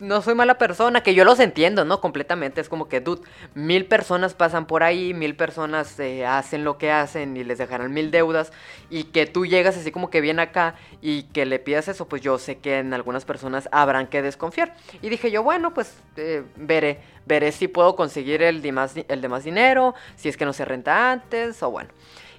no 0.00 0.22
soy 0.22 0.34
mala 0.34 0.58
persona, 0.58 1.02
que 1.02 1.14
yo 1.14 1.24
los 1.24 1.40
entiendo, 1.40 1.84
¿no? 1.84 2.00
Completamente. 2.00 2.60
Es 2.60 2.68
como 2.68 2.88
que, 2.88 3.00
dude, 3.00 3.22
mil 3.54 3.86
personas 3.86 4.34
pasan 4.34 4.66
por 4.66 4.82
ahí, 4.82 5.14
mil 5.14 5.36
personas 5.36 5.98
eh, 6.00 6.26
hacen 6.26 6.64
lo 6.64 6.78
que 6.78 6.90
hacen 6.90 7.36
y 7.36 7.44
les 7.44 7.58
dejarán 7.58 7.92
mil 7.92 8.10
deudas. 8.10 8.52
Y 8.90 9.04
que 9.04 9.26
tú 9.26 9.46
llegas 9.46 9.76
así 9.76 9.90
como 9.90 10.10
que 10.10 10.20
bien 10.20 10.40
acá 10.40 10.74
y 11.00 11.24
que 11.24 11.46
le 11.46 11.58
pidas 11.58 11.88
eso, 11.88 12.08
pues 12.08 12.22
yo 12.22 12.38
sé 12.38 12.58
que 12.58 12.78
en 12.78 12.92
algunas 12.94 13.24
personas 13.24 13.68
habrán 13.72 14.06
que 14.06 14.22
desconfiar. 14.22 14.74
Y 15.00 15.08
dije 15.08 15.30
yo, 15.30 15.42
bueno, 15.42 15.72
pues 15.72 15.96
eh, 16.16 16.42
veré, 16.56 17.00
veré 17.26 17.52
si 17.52 17.68
puedo 17.68 17.96
conseguir 17.96 18.42
el 18.42 18.62
de, 18.62 18.72
más, 18.72 18.94
el 18.96 19.42
dinero, 19.42 19.94
si 20.16 20.28
es 20.28 20.36
que 20.36 20.44
no 20.44 20.52
se 20.52 20.64
renta 20.64 21.12
antes, 21.12 21.62
o 21.62 21.70
bueno. 21.70 21.90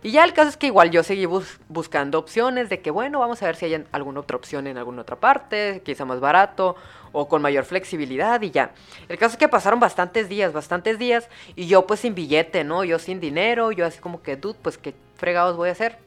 Y 0.03 0.11
ya 0.11 0.25
el 0.25 0.33
caso 0.33 0.49
es 0.49 0.57
que 0.57 0.67
igual 0.67 0.91
yo 0.91 1.01
seguí 1.01 1.25
buscando 1.69 2.19
opciones 2.19 2.69
de 2.69 2.81
que, 2.81 2.91
bueno, 2.91 3.19
vamos 3.19 3.41
a 3.41 3.45
ver 3.45 3.55
si 3.55 3.65
hay 3.65 3.85
alguna 3.93 4.19
otra 4.19 4.35
opción 4.35 4.67
en 4.67 4.77
alguna 4.77 5.01
otra 5.01 5.15
parte, 5.15 5.81
quizá 5.85 6.03
más 6.03 6.19
barato 6.19 6.75
o 7.13 7.29
con 7.29 7.41
mayor 7.41 7.63
flexibilidad 7.63 8.41
y 8.41 8.51
ya. 8.51 8.71
El 9.07 9.17
caso 9.17 9.33
es 9.33 9.37
que 9.37 9.47
pasaron 9.47 9.79
bastantes 9.79 10.27
días, 10.27 10.51
bastantes 10.51 10.99
días 10.99 11.29
y 11.55 11.67
yo 11.67 11.87
pues 11.87 12.01
sin 12.01 12.15
billete, 12.15 12.65
¿no? 12.65 12.83
Yo 12.83 12.99
sin 12.99 13.21
dinero, 13.21 13.71
yo 13.71 13.85
así 13.85 13.99
como 13.99 14.21
que, 14.21 14.35
dude, 14.35 14.59
pues 14.61 14.77
qué 14.77 14.93
fregados 15.15 15.55
voy 15.55 15.69
a 15.69 15.71
hacer. 15.71 15.97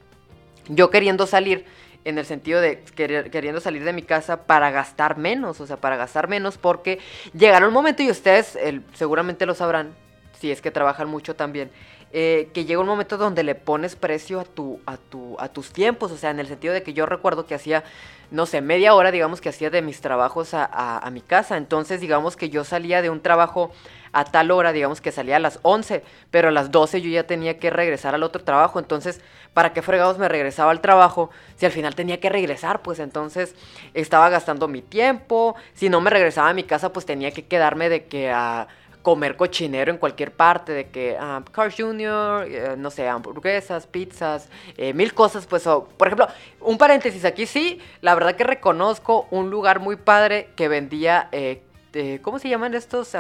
Yo 0.69 0.91
queriendo 0.91 1.27
salir 1.27 1.65
en 2.05 2.19
el 2.19 2.27
sentido 2.27 2.61
de 2.61 2.83
queriendo 3.31 3.61
salir 3.61 3.83
de 3.83 3.93
mi 3.95 4.03
casa 4.03 4.43
para 4.43 4.71
gastar 4.71 5.17
menos, 5.17 5.61
o 5.61 5.67
sea, 5.67 5.79
para 5.79 5.97
gastar 5.97 6.29
menos 6.29 6.59
porque 6.59 6.99
llegará 7.33 7.67
un 7.67 7.73
momento 7.73 8.03
y 8.03 8.11
ustedes 8.11 8.59
seguramente 8.93 9.47
lo 9.47 9.55
sabrán, 9.55 9.95
si 10.39 10.51
es 10.51 10.61
que 10.61 10.71
trabajan 10.71 11.09
mucho 11.09 11.35
también, 11.35 11.71
eh, 12.13 12.51
que 12.55 12.65
llega 12.65 12.81
un 12.81 12.87
momento 12.87 13.19
donde 13.19 13.43
le 13.43 13.55
pones 13.55 13.97
precio 13.97 14.41
a, 14.41 14.45
tu, 14.45 14.81
a, 14.87 14.97
tu, 14.97 15.37
a 15.41 15.49
tus 15.49 15.73
tiempos, 15.73 16.13
o 16.13 16.17
sea, 16.17 16.31
en 16.31 16.39
el 16.39 16.47
sentido 16.47 16.73
de 16.73 16.83
que 16.83 16.93
yo 16.93 17.05
recuerdo 17.05 17.47
que 17.47 17.55
hacía, 17.55 17.83
no 18.31 18.47
sé, 18.47 18.61
media 18.61 18.95
hora, 18.95 19.11
digamos, 19.11 19.41
que 19.41 19.49
hacía 19.49 19.71
de 19.71 19.83
mis 19.83 20.01
trabajos 20.01 20.55
a, 20.55 20.65
a, 20.99 21.11
mi 21.11 21.21
casa, 21.21 21.57
entonces 21.57 22.01
digamos 22.01 22.37
que 22.37 22.49
yo 22.49 22.63
salía 22.65 23.03
de 23.03 23.11
un 23.11 23.21
trabajo 23.21 23.73
a 24.13 24.25
tal 24.25 24.53
hora, 24.53 24.73
digamos 24.73 25.01
que 25.01 25.11
salía 25.11 25.37
a 25.37 25.41
las 25.41 25.59
11, 25.63 26.05
pero 26.31 26.49
a 26.49 26.51
las 26.53 26.71
12 26.71 27.03
yo 27.03 27.11
ya 27.11 27.27
tenía 27.27 27.59
que 27.59 27.71
regresar 27.71 28.15
al 28.15 28.23
otro 28.23 28.45
trabajo, 28.45 28.79
entonces, 28.79 29.21
¿para 29.53 29.73
qué 29.73 29.83
fregados 29.83 30.17
me 30.17 30.29
regresaba 30.29 30.71
al 30.71 30.81
trabajo 30.81 31.31
si 31.57 31.67
al 31.67 31.73
final 31.73 31.97
tenía 31.97 32.21
que 32.21 32.31
regresar? 32.31 32.83
Pues 32.83 33.01
entonces 33.01 33.55
estaba 33.95 34.31
gastando 34.31 34.69
mi 34.69 34.81
tiempo, 34.81 35.57
si 35.75 35.89
no 35.89 36.01
me 36.01 36.11
regresaba 36.11 36.51
a 36.51 36.55
mi 36.55 36.63
casa, 36.63 36.93
pues 36.93 37.05
tenía 37.05 37.33
que 37.33 37.45
quedarme 37.47 37.89
de 37.89 38.05
que 38.05 38.31
a 38.31 38.69
comer 39.07 39.37
cochinero 39.37 39.93
en 39.93 39.99
cualquier 39.99 40.33
parte, 40.33 40.73
de 40.73 40.89
que 40.89 41.17
um, 41.17 41.45
Carl 41.53 41.71
Jr., 41.73 42.45
eh, 42.49 42.75
no 42.77 42.91
sé, 42.91 43.07
hamburguesas, 43.07 43.87
pizzas, 43.87 44.49
eh, 44.77 44.93
mil 44.95 45.15
cosas, 45.15 45.47
pues, 45.47 45.63
por 45.63 46.09
ejemplo, 46.09 46.27
un 46.61 46.77
paréntesis 46.77 47.25
aquí 47.25 47.47
sí, 47.47 47.81
la 48.01 48.17
verdad 48.17 48.35
que 48.35 48.43
reconozco 48.43 49.29
un 49.31 49.49
lugar 49.49 49.79
muy 49.79 49.95
padre 49.95 50.49
que 50.57 50.67
vendía 50.67 51.29
eh, 51.31 51.63
¿cómo 52.23 52.39
se 52.39 52.49
llaman 52.49 52.75
estos? 52.75 53.17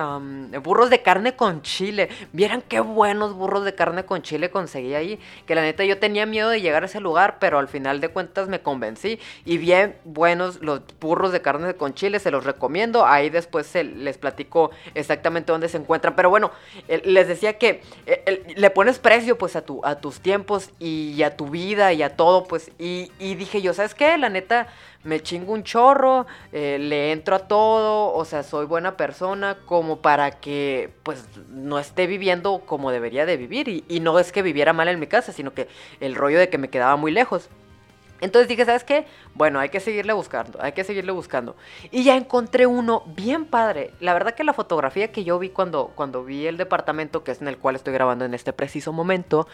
burros 0.62 0.90
de 0.90 1.02
carne 1.02 1.36
con 1.36 1.62
chile. 1.62 2.08
Vieran 2.32 2.62
qué 2.62 2.80
buenos 2.80 3.34
burros 3.34 3.64
de 3.64 3.74
carne 3.74 4.04
con 4.04 4.22
chile 4.22 4.50
conseguí 4.50 4.94
ahí. 4.94 5.18
Que 5.46 5.54
la 5.54 5.62
neta 5.62 5.84
yo 5.84 5.98
tenía 5.98 6.26
miedo 6.26 6.50
de 6.50 6.60
llegar 6.60 6.82
a 6.82 6.86
ese 6.86 7.00
lugar, 7.00 7.38
pero 7.38 7.58
al 7.58 7.68
final 7.68 8.00
de 8.00 8.08
cuentas 8.08 8.48
me 8.48 8.60
convencí. 8.60 9.18
Y 9.44 9.58
bien 9.58 9.96
buenos 10.04 10.60
los 10.62 10.82
burros 11.00 11.32
de 11.32 11.42
carne 11.42 11.74
con 11.74 11.94
chile, 11.94 12.18
se 12.18 12.30
los 12.30 12.44
recomiendo. 12.44 13.06
Ahí 13.06 13.30
después 13.30 13.74
les 13.74 14.18
platico 14.18 14.70
exactamente 14.94 15.52
dónde 15.52 15.68
se 15.68 15.78
encuentran. 15.78 16.16
Pero 16.16 16.30
bueno, 16.30 16.50
les 16.88 17.28
decía 17.28 17.58
que 17.58 17.82
le 18.56 18.70
pones 18.70 18.98
precio 18.98 19.38
pues 19.38 19.56
a, 19.56 19.62
tu, 19.62 19.80
a 19.84 19.96
tus 19.96 20.20
tiempos 20.20 20.70
y 20.78 21.22
a 21.22 21.36
tu 21.36 21.48
vida 21.48 21.92
y 21.92 22.02
a 22.02 22.16
todo, 22.16 22.44
pues. 22.44 22.70
Y 22.78 23.08
dije 23.18 23.62
yo, 23.62 23.74
¿sabes 23.74 23.94
qué? 23.94 24.16
La 24.18 24.28
neta 24.28 24.68
me 25.06 25.22
chingo 25.22 25.52
un 25.52 25.62
chorro, 25.62 26.26
eh, 26.52 26.78
le 26.78 27.12
entro 27.12 27.36
a 27.36 27.48
todo, 27.48 28.12
o 28.12 28.24
sea, 28.24 28.42
soy 28.42 28.66
buena 28.66 28.96
persona 28.96 29.58
como 29.64 30.02
para 30.02 30.32
que 30.32 30.90
pues 31.02 31.24
no 31.48 31.78
esté 31.78 32.06
viviendo 32.06 32.60
como 32.66 32.90
debería 32.90 33.24
de 33.24 33.36
vivir 33.36 33.68
y, 33.68 33.84
y 33.88 34.00
no 34.00 34.18
es 34.18 34.32
que 34.32 34.42
viviera 34.42 34.72
mal 34.72 34.88
en 34.88 35.00
mi 35.00 35.06
casa, 35.06 35.32
sino 35.32 35.54
que 35.54 35.68
el 36.00 36.14
rollo 36.14 36.38
de 36.38 36.48
que 36.48 36.58
me 36.58 36.68
quedaba 36.68 36.96
muy 36.96 37.12
lejos. 37.12 37.48
Entonces 38.20 38.48
dije, 38.48 38.64
¿sabes 38.64 38.84
qué? 38.84 39.06
Bueno, 39.34 39.58
hay 39.58 39.68
que 39.68 39.80
seguirle 39.80 40.12
buscando, 40.12 40.58
hay 40.62 40.72
que 40.72 40.84
seguirle 40.84 41.12
buscando. 41.12 41.56
Y 41.90 42.04
ya 42.04 42.16
encontré 42.16 42.66
uno 42.66 43.02
bien 43.06 43.44
padre. 43.44 43.92
La 44.00 44.14
verdad 44.14 44.34
que 44.34 44.44
la 44.44 44.52
fotografía 44.52 45.12
que 45.12 45.24
yo 45.24 45.38
vi 45.38 45.50
cuando, 45.50 45.92
cuando 45.94 46.24
vi 46.24 46.46
el 46.46 46.56
departamento, 46.56 47.22
que 47.22 47.32
es 47.32 47.42
en 47.42 47.48
el 47.48 47.58
cual 47.58 47.76
estoy 47.76 47.92
grabando 47.92 48.24
en 48.24 48.34
este 48.34 48.52
preciso 48.52 48.92
momento, 48.92 49.46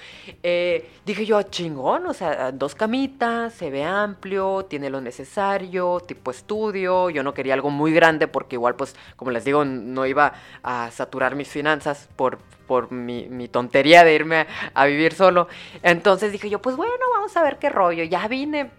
eh, 0.43 0.91
dije 1.05 1.27
yo, 1.27 1.43
chingón, 1.43 2.07
o 2.07 2.15
sea, 2.15 2.53
dos 2.53 2.75
camitas, 2.75 3.53
se 3.55 3.71
ve 3.71 3.85
amplio, 3.85 4.67
tiene 4.67 4.91
lo 4.91 5.01
necesario, 5.01 6.01
tipo 6.01 6.31
estudio. 6.31 7.11
Yo 7.11 7.23
no 7.23 7.35
quería 7.35 7.55
algo 7.55 7.71
muy 7.71 7.93
grande 7.93 8.29
porque 8.29 8.57
igual, 8.57 8.77
pues, 8.77 8.95
como 9.17 9.31
les 9.31 9.45
digo, 9.45 9.65
no 9.65 10.07
iba 10.07 10.33
a 10.63 10.91
saturar 10.91 11.35
mis 11.35 11.49
finanzas 11.49 12.09
por, 12.17 12.39
por 12.67 12.93
mi, 12.93 13.49
tontería 13.49 14.05
de 14.05 14.15
irme 14.15 14.47
a, 14.75 14.85
vivir 14.87 15.15
solo. 15.15 15.49
Entonces 15.83 16.33
dije 16.33 16.49
yo, 16.49 16.61
pues 16.61 16.77
bueno, 16.77 17.05
vamos 17.15 17.37
a 17.37 17.43
ver 17.43 17.59
qué 17.59 17.71
rollo. 17.71 18.05
Ya 18.05 18.27
vine 18.29 18.71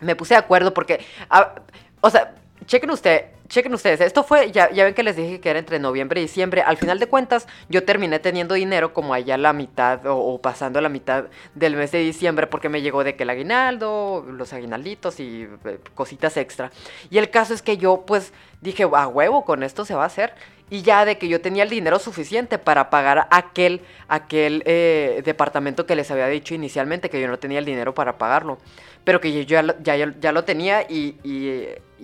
me 0.00 0.16
puse 0.16 0.34
de 0.34 0.38
acuerdo 0.38 0.74
porque, 0.74 1.04
o 2.00 2.10
sea, 2.10 2.34
chequen 2.66 2.90
usted, 2.90 3.26
chequen 3.48 3.74
ustedes, 3.74 4.00
esto 4.00 4.22
fue, 4.22 4.50
ya, 4.50 4.70
ya 4.70 4.84
ven 4.84 4.94
que 4.94 5.02
les 5.02 5.16
dije 5.16 5.40
que 5.40 5.50
era 5.50 5.58
entre 5.58 5.78
noviembre 5.78 6.20
y 6.20 6.24
diciembre, 6.24 6.62
al 6.62 6.76
final 6.76 6.98
de 6.98 7.06
cuentas 7.06 7.46
yo 7.68 7.84
terminé 7.84 8.18
teniendo 8.18 8.54
dinero 8.54 8.92
como 8.94 9.14
allá 9.14 9.36
la 9.36 9.52
mitad 9.52 10.00
o, 10.06 10.40
pasando 10.40 10.80
la 10.80 10.88
mitad 10.88 11.26
del 11.54 11.76
mes 11.76 11.92
de 11.92 11.98
diciembre 11.98 12.46
porque 12.46 12.68
me 12.68 12.82
llegó 12.82 13.04
de 13.04 13.16
que 13.16 13.24
el 13.24 13.30
aguinaldo, 13.30 14.24
los 14.28 14.52
aguinalditos 14.52 15.20
y 15.20 15.48
eh, 15.64 15.78
cositas 15.94 16.36
extra. 16.36 16.70
Y 17.10 17.18
el 17.18 17.30
caso 17.30 17.54
es 17.54 17.62
que 17.62 17.76
yo 17.76 18.04
pues 18.06 18.32
dije, 18.60 18.84
a 18.84 19.08
huevo, 19.08 19.44
con 19.44 19.62
esto 19.62 19.84
se 19.84 19.94
va 19.94 20.04
a 20.04 20.06
hacer. 20.06 20.34
Y 20.70 20.80
ya 20.80 21.04
de 21.04 21.18
que 21.18 21.28
yo 21.28 21.42
tenía 21.42 21.62
el 21.62 21.68
dinero 21.68 21.98
suficiente 21.98 22.58
para 22.58 22.88
pagar 22.88 23.28
aquel, 23.30 23.82
aquel 24.08 24.62
eh, 24.64 25.22
departamento 25.24 25.84
que 25.84 25.94
les 25.94 26.10
había 26.10 26.26
dicho 26.26 26.54
inicialmente, 26.54 27.10
que 27.10 27.20
yo 27.20 27.28
no 27.28 27.38
tenía 27.38 27.58
el 27.58 27.66
dinero 27.66 27.92
para 27.94 28.16
pagarlo 28.16 28.58
pero 29.04 29.20
que 29.20 29.32
yo 29.32 29.42
ya, 29.42 29.62
ya, 29.82 30.32
lo 30.32 30.44
tenía 30.44 30.82
y, 30.82 31.16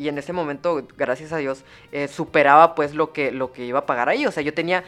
en 0.08 0.18
ese 0.18 0.32
momento, 0.32 0.86
gracias 0.96 1.32
a 1.32 1.38
Dios, 1.38 1.64
eh, 1.92 2.08
superaba 2.08 2.74
pues 2.74 2.94
lo 2.94 3.12
que, 3.12 3.32
lo 3.32 3.52
que 3.52 3.64
iba 3.64 3.80
a 3.80 3.86
pagar 3.86 4.08
ahí. 4.08 4.26
O 4.26 4.32
sea, 4.32 4.42
yo 4.42 4.54
tenía 4.54 4.84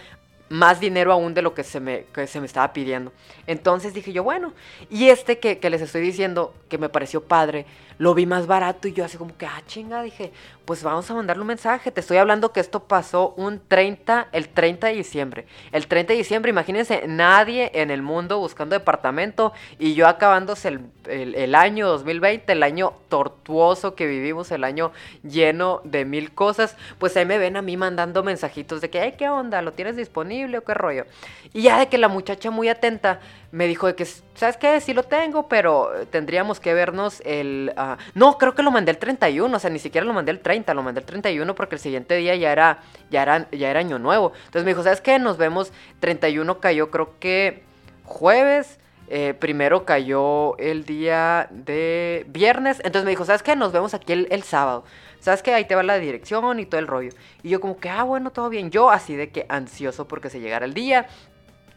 más 0.49 0.81
dinero 0.81 1.13
aún 1.13 1.33
de 1.33 1.41
lo 1.41 1.55
que 1.55 1.65
se 1.65 1.81
me, 1.81 2.05
que 2.13 2.27
se 2.27 2.39
me 2.39 2.47
estaba 2.47 2.73
pidiendo. 2.73 3.13
Entonces 3.47 3.95
dije 3.95 4.13
yo, 4.13 4.23
bueno, 4.23 4.53
y 4.91 5.09
este 5.09 5.39
que, 5.39 5.59
que 5.59 5.71
les 5.71 5.81
estoy 5.81 6.03
diciendo, 6.03 6.55
que 6.69 6.77
me 6.77 6.91
pareció 6.91 7.23
padre, 7.23 7.65
lo 8.03 8.15
vi 8.15 8.27
más 8.27 8.49
barato 8.49 8.89
y 8.89 8.93
yo 8.93 9.05
así 9.05 9.17
como 9.17 9.37
que, 9.37 9.47
ah, 9.47 9.63
chinga, 9.69 10.03
dije, 10.03 10.33
pues 10.65 10.83
vamos 10.83 11.09
a 11.09 11.15
mandarle 11.15 11.43
un 11.43 11.47
mensaje. 11.47 11.93
Te 11.93 12.01
estoy 12.01 12.17
hablando 12.17 12.51
que 12.51 12.59
esto 12.59 12.81
pasó 12.81 13.33
un 13.37 13.61
30, 13.69 14.27
el 14.33 14.49
30 14.49 14.89
de 14.89 14.95
diciembre. 14.95 15.47
El 15.71 15.87
30 15.87 16.13
de 16.13 16.17
diciembre, 16.17 16.51
imagínense, 16.51 17.05
nadie 17.07 17.71
en 17.75 17.93
el 17.93 18.03
mundo 18.03 18.41
buscando 18.41 18.75
departamento 18.75 19.53
y 19.79 19.95
yo 19.95 20.09
acabándose 20.09 20.67
el, 20.67 21.35
el, 21.37 21.55
año 21.55 21.87
2020, 21.87 22.53
el 22.53 22.65
año 22.65 22.93
tortuoso 23.09 23.95
que 23.95 24.09
vivimos, 24.09 24.51
el 24.51 24.65
año 24.65 24.91
lleno 25.23 25.81
de 25.85 26.05
mil 26.05 26.33
cosas, 26.33 26.77
pues 26.99 27.17
ahí 27.17 27.25
me 27.25 27.39
ven 27.39 27.57
a 27.57 27.63
mí 27.63 27.77
mandando 27.77 28.25
mensajitos 28.25 28.81
de 28.81 28.91
que, 28.91 28.99
ay, 28.99 29.13
¿qué 29.13 29.29
onda? 29.29 29.63
¿Lo 29.63 29.75
tienes 29.75 29.95
disponible 29.95 30.59
o 30.59 30.65
qué 30.65 30.75
rollo? 30.75 31.07
Y 31.53 31.63
ya 31.63 31.79
de 31.79 31.87
que 31.87 31.99
la 31.99 32.09
muchacha 32.09 32.51
muy 32.51 32.69
atenta 32.69 33.21
me 33.53 33.67
dijo 33.67 33.87
de 33.87 33.95
que, 33.95 34.07
¿sabes 34.07 34.57
qué? 34.57 34.81
Sí 34.81 34.95
lo 34.95 35.03
tengo, 35.03 35.47
pero 35.47 35.91
tendríamos 36.11 36.59
que 36.59 36.75
vernos 36.75 37.23
el... 37.25 37.73
No, 38.15 38.39
creo 38.39 38.55
que 38.55 38.63
lo 38.63 38.71
mandé 38.71 38.91
el 38.93 38.99
31, 38.99 39.57
o 39.57 39.59
sea, 39.61 39.71
ni 39.71 39.79
siquiera 39.79 40.07
lo 40.07 40.13
mandé 40.13 40.33
el 40.33 40.41
30, 40.41 40.75
lo 40.75 40.83
mandé 40.83 41.01
el 41.01 41.07
31 41.07 41.55
porque 41.55 41.77
el 41.77 41.81
siguiente 41.81 42.17
día 42.17 42.35
ya 42.37 42.53
era, 42.53 42.79
ya 43.11 43.23
era, 43.23 43.49
ya 43.51 43.71
era 43.71 43.81
año 43.81 43.99
nuevo. 43.99 44.33
Entonces 44.35 44.65
me 44.65 44.71
dijo, 44.71 44.83
¿sabes 44.83 45.01
qué? 45.01 45.19
Nos 45.19 45.37
vemos, 45.37 45.73
31 46.01 46.61
cayó 46.61 46.91
creo 46.91 47.19
que 47.19 47.63
jueves, 48.05 48.79
eh, 49.09 49.35
primero 49.35 49.85
cayó 49.85 50.57
el 50.59 50.85
día 50.85 51.49
de 51.51 52.25
viernes, 52.29 52.79
entonces 52.79 53.05
me 53.05 53.11
dijo, 53.11 53.25
¿sabes 53.25 53.43
qué? 53.43 53.57
Nos 53.57 53.73
vemos 53.73 53.95
aquí 53.95 54.13
el, 54.13 54.29
el 54.31 54.43
sábado. 54.43 54.85
¿Sabes 55.21 55.43
qué? 55.43 55.55
Ahí 55.55 55.67
te 55.67 55.77
va 55.77 55.85
la 55.85 55.99
dirección 55.99 56.59
y 56.59 56.67
todo 56.67 56.81
el 56.81 56.89
rollo. 56.89 57.11
Y 57.45 57.51
yo 57.51 57.61
como 57.61 57.79
que, 57.79 57.89
ah, 57.89 58.03
bueno, 58.03 58.31
todo 58.33 58.49
bien. 58.49 58.73
Yo 58.73 58.91
así 58.91 59.15
de 59.15 59.31
que 59.31 59.47
ansioso 59.49 60.09
porque 60.09 60.31
se 60.31 60.41
llegara 60.41 60.65
el 60.65 60.75
día 60.75 61.07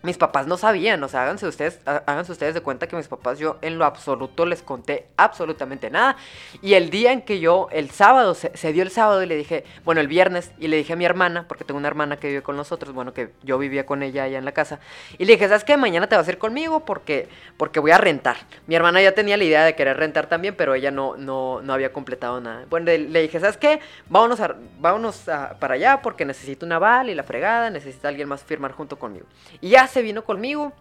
mis 0.05 0.17
papás 0.17 0.47
no 0.47 0.57
sabían, 0.57 1.03
o 1.03 1.09
sea, 1.09 1.23
háganse 1.23 1.47
ustedes, 1.47 1.79
háganse 1.85 2.31
ustedes 2.31 2.53
de 2.53 2.61
cuenta 2.61 2.87
que 2.87 2.95
mis 2.95 3.07
papás 3.07 3.39
yo 3.39 3.57
en 3.61 3.77
lo 3.77 3.85
absoluto 3.85 4.45
les 4.45 4.61
conté 4.61 5.07
absolutamente 5.17 5.89
nada. 5.89 6.15
Y 6.61 6.75
el 6.75 6.89
día 6.89 7.11
en 7.11 7.21
que 7.21 7.39
yo, 7.39 7.67
el 7.71 7.89
sábado, 7.89 8.35
se, 8.35 8.73
dio 8.73 8.83
el 8.83 8.91
sábado 8.91 9.23
y 9.23 9.25
le 9.25 9.35
dije, 9.35 9.65
bueno, 9.83 10.01
el 10.01 10.07
viernes, 10.07 10.51
y 10.59 10.67
le 10.67 10.77
dije 10.77 10.93
a 10.93 10.95
mi 10.95 11.05
hermana, 11.05 11.45
porque 11.47 11.63
tengo 11.63 11.77
una 11.77 11.87
hermana 11.87 12.17
que 12.17 12.27
vive 12.27 12.43
con 12.43 12.55
nosotros, 12.55 12.93
bueno, 12.93 13.13
que 13.13 13.31
yo 13.43 13.57
vivía 13.57 13.85
con 13.85 14.03
ella 14.03 14.23
allá 14.23 14.37
en 14.37 14.45
la 14.45 14.51
casa, 14.51 14.79
y 15.17 15.25
le 15.25 15.33
dije, 15.33 15.47
¿sabes 15.47 15.63
qué? 15.63 15.75
Mañana 15.75 16.07
te 16.07 16.15
vas 16.15 16.27
a 16.27 16.31
ir 16.31 16.37
conmigo 16.37 16.85
porque, 16.85 17.27
porque 17.57 17.79
voy 17.79 17.91
a 17.91 17.97
rentar. 17.97 18.37
Mi 18.67 18.75
hermana 18.75 19.01
ya 19.01 19.13
tenía 19.13 19.37
la 19.37 19.43
idea 19.43 19.65
de 19.65 19.75
querer 19.75 19.97
rentar 19.97 20.27
también, 20.27 20.55
pero 20.55 20.75
ella 20.75 20.91
no, 20.91 21.17
no, 21.17 21.61
no 21.61 21.73
había 21.73 21.91
completado 21.91 22.39
nada. 22.39 22.65
Bueno, 22.69 22.85
le, 22.85 23.21
dije, 23.21 23.39
¿sabes 23.39 23.57
qué? 23.57 23.79
Vámonos, 24.07 24.39
a, 24.39 24.55
vámonos 24.79 25.23
para 25.59 25.73
allá 25.73 26.01
porque 26.01 26.25
necesito 26.25 26.65
una 26.65 26.79
val 26.79 27.09
y 27.09 27.15
la 27.15 27.23
fregada, 27.23 27.69
necesita 27.69 28.07
alguien 28.07 28.27
más 28.27 28.43
firmar 28.43 28.71
junto 28.71 28.97
conmigo. 28.97 29.25
Y 29.61 29.69
ya 29.69 29.87
se 29.95 30.01
vino 30.01 30.25
conmigo. 30.25 30.73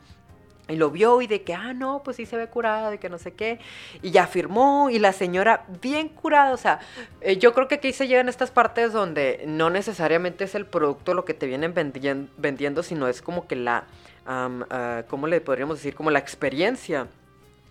Y 0.66 0.76
lo 0.76 0.90
vio 0.90 1.20
y 1.20 1.26
de 1.26 1.42
que, 1.42 1.52
ah, 1.52 1.74
no, 1.74 2.02
pues 2.02 2.16
sí 2.16 2.24
se 2.24 2.38
ve 2.38 2.46
curado 2.48 2.94
y 2.94 2.98
que 2.98 3.10
no 3.10 3.18
sé 3.18 3.32
qué. 3.34 3.60
Y 4.00 4.10
ya 4.10 4.26
firmó 4.26 4.88
y 4.90 4.98
la 4.98 5.12
señora 5.12 5.66
bien 5.82 6.08
curada. 6.08 6.52
O 6.52 6.56
sea, 6.56 6.80
eh, 7.20 7.36
yo 7.36 7.52
creo 7.52 7.68
que 7.68 7.76
aquí 7.76 7.92
se 7.92 8.08
llegan 8.08 8.30
estas 8.30 8.50
partes 8.50 8.92
donde 8.92 9.44
no 9.46 9.68
necesariamente 9.68 10.44
es 10.44 10.54
el 10.54 10.64
producto 10.64 11.12
lo 11.12 11.26
que 11.26 11.34
te 11.34 11.46
vienen 11.46 11.74
vendiendo, 11.74 12.82
sino 12.82 13.08
es 13.08 13.20
como 13.20 13.46
que 13.46 13.56
la, 13.56 13.84
uh, 14.26 15.06
¿cómo 15.08 15.26
le 15.26 15.42
podríamos 15.42 15.76
decir? 15.76 15.94
Como 15.94 16.10
la 16.10 16.18
experiencia 16.18 17.08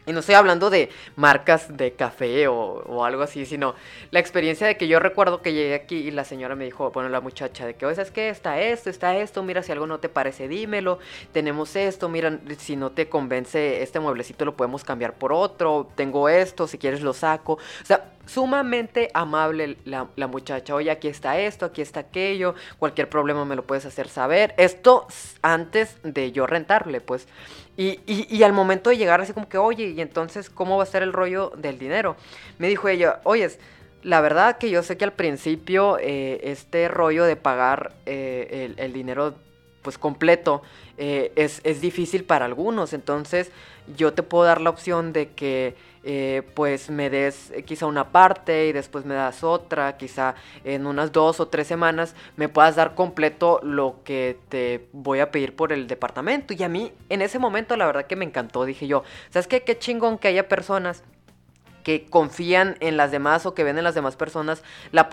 y 0.06 0.12
no 0.12 0.20
estoy 0.20 0.36
hablando 0.36 0.70
de 0.70 0.90
marcas 1.16 1.78
de 1.78 1.94
café 1.94 2.48
o, 2.48 3.04
algo 3.04 3.24
así, 3.24 3.46
sino 3.46 3.76
la 4.12 4.20
experiencia 4.20 4.68
de 4.68 4.78
que 4.78 4.88
yo 4.88 5.00
recuerdo 5.00 5.42
que 5.42 5.54
llegué 5.54 5.76
aquí 5.76 5.96
y 5.96 6.12
la 6.12 6.24
señora 6.24 6.56
me 6.56 6.66
dijo, 6.66 6.92
bueno, 6.92 7.10
la 7.10 7.22
muchacha, 7.22 7.66
de 7.66 7.76
que, 7.76 7.86
oye, 7.86 8.02
es 8.02 8.12
que 8.12 8.30
está 8.30 8.60
esto, 8.60 8.90
está 8.90 9.16
esto, 9.18 9.44
mira, 9.44 9.64
si 9.64 9.72
algo 9.72 9.88
no 9.88 10.00
te 10.00 10.10
parece, 10.10 10.48
dímelo, 10.48 11.00
tenemos 11.32 11.76
esto, 11.76 12.10
mira, 12.10 12.40
si 12.58 12.76
no 12.76 12.92
te 12.92 13.10
convence 13.10 13.82
este 13.82 14.00
mueblecito 14.00 14.46
lo 14.46 14.56
podemos 14.56 14.84
cambiar 14.84 15.14
por 15.14 15.34
otro, 15.34 15.90
tengo 15.96 16.30
esto, 16.30 16.68
si 16.68 16.78
quieres 16.78 17.02
lo 17.02 17.14
saco. 17.14 17.54
O 17.54 17.86
sea, 17.86 18.12
sumamente 18.26 19.10
amable 19.14 19.78
la, 19.86 20.28
muchacha, 20.28 20.76
oye, 20.76 20.92
aquí 20.92 21.08
está 21.08 21.40
esto, 21.40 21.66
aquí 21.66 21.82
está 21.82 22.02
aquello, 22.02 22.56
cualquier 22.78 23.10
problema 23.10 23.46
me 23.46 23.56
lo 23.56 23.64
puedes 23.66 23.86
hacer 23.86 24.08
saber. 24.08 24.54
Esto 24.58 25.08
antes 25.42 25.98
de 26.04 26.32
yo 26.32 26.48
rentarle, 26.48 27.02
pues. 27.02 27.28
Y, 27.76 28.00
y, 28.06 28.44
al 28.44 28.54
momento 28.54 28.92
de 28.92 28.98
llegar 28.98 29.20
así 29.20 29.34
como 29.34 29.50
que, 29.50 29.58
oye, 29.58 29.88
y 29.90 30.02
entonces, 30.02 30.50
¿cómo 30.50 30.78
va 30.78 30.84
a 30.84 30.86
ser 30.86 31.02
el 31.02 31.12
rollo 31.12 31.52
del 31.58 31.80
dinero? 31.80 32.16
Me 32.60 32.68
dijo 32.68 32.88
ella, 32.88 33.20
oye, 33.24 33.50
la 34.04 34.22
verdad 34.22 34.58
que 34.58 34.70
yo 34.70 34.84
sé 34.84 34.98
que 34.98 35.06
al 35.06 35.14
principio 35.14 35.98
eh, 36.00 36.40
este 36.44 36.88
rollo 36.88 37.24
de 37.24 37.36
pagar 37.36 37.94
eh, 38.06 38.74
el, 38.78 38.94
dinero 38.94 39.36
pues 39.84 40.00
completo 40.00 40.64
eh, 40.98 41.32
es, 41.36 41.62
es 41.64 41.82
difícil 41.82 42.24
para 42.24 42.46
algunos, 42.46 42.94
entonces 42.94 43.52
yo 43.96 44.14
te 44.14 44.24
puedo 44.24 44.46
dar 44.46 44.62
la 44.62 44.72
opción 44.72 45.14
de 45.14 45.30
que 45.30 45.76
eh, 46.06 46.42
pues 46.54 46.90
me 46.90 47.10
des 47.10 47.52
eh, 47.52 47.64
quizá 47.64 47.86
una 47.86 48.10
parte 48.12 48.68
y 48.68 48.74
después 48.74 49.06
me 49.06 49.14
das 49.14 49.42
otra, 49.42 49.96
quizá 49.96 50.36
en 50.66 50.86
unas 50.86 51.14
dos 51.14 51.40
o 51.40 51.48
tres 51.48 51.66
semanas 51.66 52.14
me 52.36 52.50
puedas 52.50 52.76
dar 52.76 52.94
completo 52.94 53.62
lo 53.64 53.96
que 54.04 54.38
te 54.50 54.88
voy 54.92 55.20
a 55.20 55.32
pedir 55.32 55.56
por 55.56 55.72
el 55.72 55.88
departamento. 55.88 56.54
Y 56.54 56.62
a 56.64 56.68
mí 56.68 56.92
en 57.08 57.22
ese 57.22 57.40
momento 57.40 57.78
la 57.78 57.86
verdad 57.86 58.06
que 58.06 58.18
me 58.18 58.26
encantó, 58.26 58.66
dije 58.66 58.86
yo, 58.86 59.04
¿sabes 59.30 59.48
qué? 59.48 59.64
Qué 59.64 59.78
chingón 59.80 60.18
que 60.18 60.28
haya 60.28 60.50
personas 60.50 61.04
que 61.84 62.06
confían 62.06 62.78
en 62.80 62.98
las 62.98 63.12
demás 63.12 63.46
o 63.46 63.54
que 63.54 63.64
ven 63.64 63.78
en 63.78 63.84
las 63.84 63.96
demás 63.96 64.16
personas 64.16 64.64
la, 64.92 65.10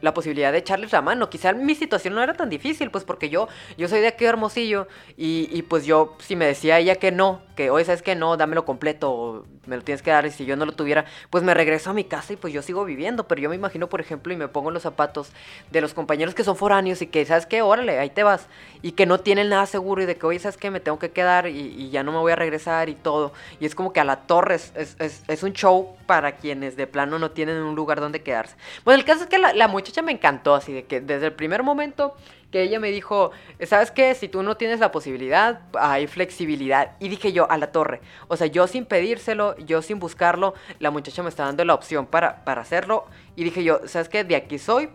la 0.00 0.14
posibilidad 0.14 0.52
de 0.52 0.58
echarles 0.58 0.92
la 0.92 1.02
mano. 1.02 1.30
Quizá 1.30 1.52
mi 1.52 1.74
situación 1.74 2.14
no 2.14 2.22
era 2.22 2.34
tan 2.34 2.50
difícil, 2.50 2.90
pues 2.90 3.04
porque 3.04 3.28
yo, 3.28 3.48
yo 3.76 3.88
soy 3.88 4.00
de 4.00 4.08
aquí 4.08 4.24
Hermosillo 4.24 4.88
y, 5.16 5.48
y 5.52 5.62
pues 5.62 5.84
yo, 5.84 6.16
si 6.18 6.36
me 6.36 6.46
decía 6.46 6.78
ella 6.78 6.96
que 6.96 7.12
no, 7.12 7.42
que 7.56 7.70
hoy 7.70 7.84
sabes 7.84 8.02
que 8.02 8.14
no, 8.14 8.36
dámelo 8.36 8.64
completo, 8.64 9.46
me 9.66 9.76
lo 9.76 9.82
tienes 9.82 10.02
que 10.02 10.10
dar 10.10 10.26
y 10.26 10.30
si 10.30 10.44
yo 10.44 10.56
no 10.56 10.64
lo 10.64 10.72
tuviera, 10.72 11.06
pues 11.30 11.42
me 11.42 11.54
regreso 11.54 11.90
a 11.90 11.92
mi 11.92 12.04
casa 12.04 12.34
y 12.34 12.36
pues 12.36 12.52
yo 12.52 12.62
sigo 12.62 12.84
viviendo. 12.84 13.26
Pero 13.26 13.40
yo 13.40 13.48
me 13.48 13.56
imagino, 13.56 13.88
por 13.88 14.00
ejemplo, 14.00 14.32
y 14.32 14.36
me 14.36 14.48
pongo 14.48 14.70
los 14.70 14.82
zapatos 14.82 15.32
de 15.70 15.80
los 15.80 15.94
compañeros 15.94 16.34
que 16.34 16.44
son 16.44 16.56
foráneos 16.56 17.02
y 17.02 17.06
que, 17.06 17.24
¿sabes 17.24 17.46
qué? 17.46 17.62
Órale, 17.62 17.98
ahí 17.98 18.10
te 18.10 18.22
vas. 18.22 18.46
Y 18.82 18.92
que 18.92 19.06
no 19.06 19.20
tienen 19.20 19.48
nada 19.48 19.66
seguro 19.66 20.02
y 20.02 20.06
de 20.06 20.16
que, 20.16 20.26
hoy 20.26 20.38
¿sabes 20.38 20.56
qué? 20.56 20.70
Me 20.70 20.80
tengo 20.80 20.98
que 20.98 21.10
quedar 21.10 21.48
y, 21.48 21.90
ya 21.90 22.02
no 22.02 22.12
me 22.12 22.18
voy 22.18 22.32
a 22.32 22.36
regresar 22.36 22.88
y 22.88 22.94
todo. 22.94 23.32
Y 23.60 23.66
es 23.66 23.74
como 23.74 23.92
que 23.92 24.00
a 24.00 24.04
la 24.04 24.26
torre 24.26 24.56
es, 24.56 24.72
es, 24.98 25.42
un 25.42 25.52
show 25.52 25.96
para 26.06 26.36
quienes 26.36 26.76
de 26.76 26.86
plano 26.86 27.18
no 27.18 27.30
tienen 27.30 27.56
un 27.58 27.74
lugar 27.74 28.00
donde 28.00 28.22
quedarse. 28.22 28.56
Bueno, 28.84 29.00
el 29.00 29.04
caso 29.04 29.24
es 29.24 29.28
que 29.28 29.38
la, 29.38 29.68
muchacha 29.68 30.02
me 30.02 30.12
encantó, 30.12 30.54
así 30.54 30.72
de 30.72 30.84
que 30.84 31.00
desde 31.00 31.26
el 31.26 31.32
primer 31.32 31.62
momento 31.62 32.16
que 32.50 32.62
ella 32.62 32.78
me 32.78 32.90
dijo, 32.90 33.32
¿sabes 33.64 33.90
qué? 33.90 34.14
Si 34.14 34.28
tú 34.28 34.42
no 34.42 34.56
tienes 34.56 34.80
la 34.80 34.92
posibilidad, 34.92 35.62
hay 35.78 36.06
flexibilidad. 36.06 36.92
Y 37.00 37.08
dije 37.08 37.32
yo, 37.32 37.50
a 37.50 37.58
la 37.58 37.72
torre. 37.72 38.00
O 38.28 38.36
sea, 38.36 38.46
yo 38.46 38.66
sin 38.66 38.86
pedírselo, 38.86 39.56
yo 39.58 39.82
sin 39.82 39.98
buscarlo, 39.98 40.54
la 40.78 40.90
muchacha 40.90 41.22
me 41.22 41.28
está 41.28 41.44
dando 41.44 41.64
la 41.64 41.74
opción 41.74 42.06
para, 42.06 42.44
para 42.44 42.62
hacerlo. 42.62 43.06
Y 43.34 43.44
dije 43.44 43.64
yo, 43.64 43.80
¿sabes 43.86 44.08
qué? 44.08 44.22
De 44.22 44.36
aquí 44.36 44.58
soy, 44.58 44.90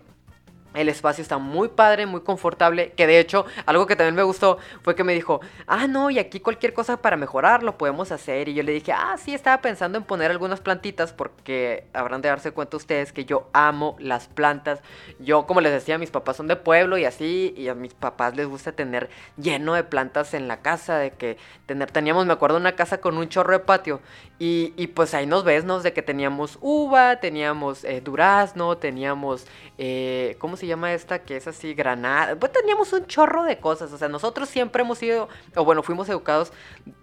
el 0.73 0.89
espacio 0.89 1.21
está 1.21 1.37
muy 1.37 1.69
padre, 1.69 2.05
muy 2.05 2.21
confortable, 2.21 2.93
que 2.93 3.07
de 3.07 3.19
hecho 3.19 3.45
algo 3.65 3.85
que 3.87 3.95
también 3.95 4.15
me 4.15 4.23
gustó 4.23 4.57
fue 4.83 4.95
que 4.95 5.03
me 5.03 5.13
dijo, 5.13 5.41
ah, 5.67 5.87
no, 5.87 6.09
y 6.09 6.19
aquí 6.19 6.39
cualquier 6.39 6.73
cosa 6.73 6.97
para 6.97 7.17
mejorarlo 7.17 7.77
podemos 7.77 8.11
hacer. 8.11 8.47
Y 8.49 8.53
yo 8.53 8.63
le 8.63 8.71
dije, 8.71 8.93
ah, 8.93 9.15
sí, 9.17 9.33
estaba 9.33 9.61
pensando 9.61 9.97
en 9.97 10.03
poner 10.03 10.31
algunas 10.31 10.61
plantitas 10.61 11.13
porque 11.13 11.85
habrán 11.93 12.21
de 12.21 12.29
darse 12.29 12.51
cuenta 12.51 12.77
ustedes 12.77 13.11
que 13.11 13.25
yo 13.25 13.49
amo 13.53 13.95
las 13.99 14.27
plantas. 14.27 14.79
Yo, 15.19 15.45
como 15.45 15.61
les 15.61 15.73
decía, 15.73 15.97
mis 15.97 16.11
papás 16.11 16.37
son 16.37 16.47
de 16.47 16.55
pueblo 16.55 16.97
y 16.97 17.05
así, 17.05 17.53
y 17.57 17.67
a 17.67 17.75
mis 17.75 17.93
papás 17.93 18.35
les 18.35 18.47
gusta 18.47 18.71
tener 18.71 19.09
lleno 19.37 19.73
de 19.73 19.83
plantas 19.83 20.33
en 20.33 20.47
la 20.47 20.61
casa, 20.61 20.97
de 20.97 21.11
que 21.11 21.37
tener, 21.65 21.91
teníamos, 21.91 22.25
me 22.25 22.33
acuerdo, 22.33 22.57
una 22.57 22.75
casa 22.75 22.99
con 22.99 23.17
un 23.17 23.27
chorro 23.29 23.53
de 23.53 23.59
patio. 23.59 24.01
Y, 24.39 24.73
y 24.75 24.87
pues 24.87 25.13
ahí 25.13 25.27
nos 25.27 25.43
ves, 25.43 25.65
¿no? 25.65 25.79
De 25.81 25.93
que 25.93 26.01
teníamos 26.01 26.57
uva, 26.61 27.19
teníamos 27.19 27.83
eh, 27.83 28.01
durazno, 28.01 28.77
teníamos, 28.77 29.45
eh, 29.77 30.35
¿cómo 30.39 30.57
se 30.57 30.60
llama 30.67 30.93
esta? 30.93 31.19
Que 31.19 31.37
es 31.37 31.47
así, 31.47 31.73
granada. 31.73 32.35
Pues 32.35 32.51
teníamos 32.51 32.91
un 32.93 33.05
chorro 33.07 33.43
de 33.43 33.59
cosas. 33.59 33.91
O 33.93 33.97
sea, 33.97 34.07
nosotros 34.07 34.49
siempre 34.49 34.83
hemos 34.83 34.97
sido, 34.97 35.29
o 35.55 35.65
bueno, 35.65 35.83
fuimos 35.83 36.09
educados 36.09 36.51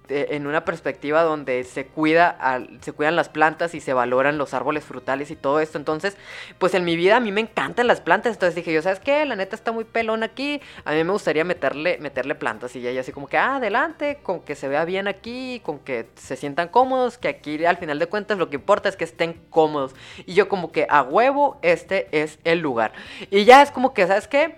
en 0.09 0.47
una 0.47 0.65
perspectiva 0.65 1.23
donde 1.23 1.65
se 1.65 1.87
cuida 1.87 2.39
se 2.81 2.93
cuidan 2.93 3.17
las 3.17 3.29
plantas 3.29 3.75
y 3.75 3.81
se 3.81 3.93
valoran 3.93 4.39
los 4.39 4.55
árboles 4.55 4.85
frutales 4.85 5.31
y 5.31 5.37
todo 5.37 5.61
esto. 5.61 5.79
Entonces, 5.79 6.17
pues 6.59 6.75
en 6.75 6.85
mi 6.85 6.97
vida 6.97 7.17
a 7.17 7.21
mí 7.21 7.33
me 7.33 7.41
encantan 7.41 7.87
las 7.87 8.01
plantas. 8.01 8.35
Entonces 8.35 8.55
dije, 8.55 8.73
yo, 8.73 8.83
¿sabes 8.83 9.01
qué? 9.01 9.25
La 9.27 9.37
neta 9.37 9.55
está 9.55 9.73
muy 9.73 9.85
pelón 9.85 10.23
aquí. 10.23 10.61
A 10.85 10.93
mí 10.93 11.05
me 11.05 11.13
gustaría 11.13 11.45
meterle, 11.45 11.99
meterle 11.99 12.35
plantas. 12.35 12.75
Y 12.77 12.87
ella 12.87 13.01
así 13.01 13.13
como 13.13 13.29
que, 13.29 13.37
ah, 13.37 13.57
adelante, 13.57 14.19
con 14.23 14.41
que 14.41 14.55
se 14.55 14.69
vea 14.69 14.85
bien 14.85 15.09
aquí, 15.09 15.61
con 15.65 15.79
que 15.79 16.09
se 16.17 16.37
sientan 16.37 16.69
cómodos, 16.69 17.19
que 17.19 17.29
aquí 17.29 17.65
al 17.65 17.77
final 17.77 17.99
de 17.99 18.07
cuentas 18.07 18.39
lo 18.39 18.51
que 18.51 18.57
importa 18.57 18.89
es 18.89 18.97
que 18.97 19.05
estén 19.05 19.35
cómodos. 19.51 19.95
Y 20.27 20.35
yo 20.35 20.49
como 20.49 20.73
que 20.73 20.87
a 20.89 21.03
huevo, 21.03 21.59
este 21.63 22.09
es 22.13 22.39
el 22.45 22.61
lugar. 22.61 22.93
Y 23.31 23.45
ya 23.49 23.63
es 23.63 23.71
como 23.71 23.95
que, 23.95 24.07
¿sabes 24.07 24.29
qué? 24.29 24.57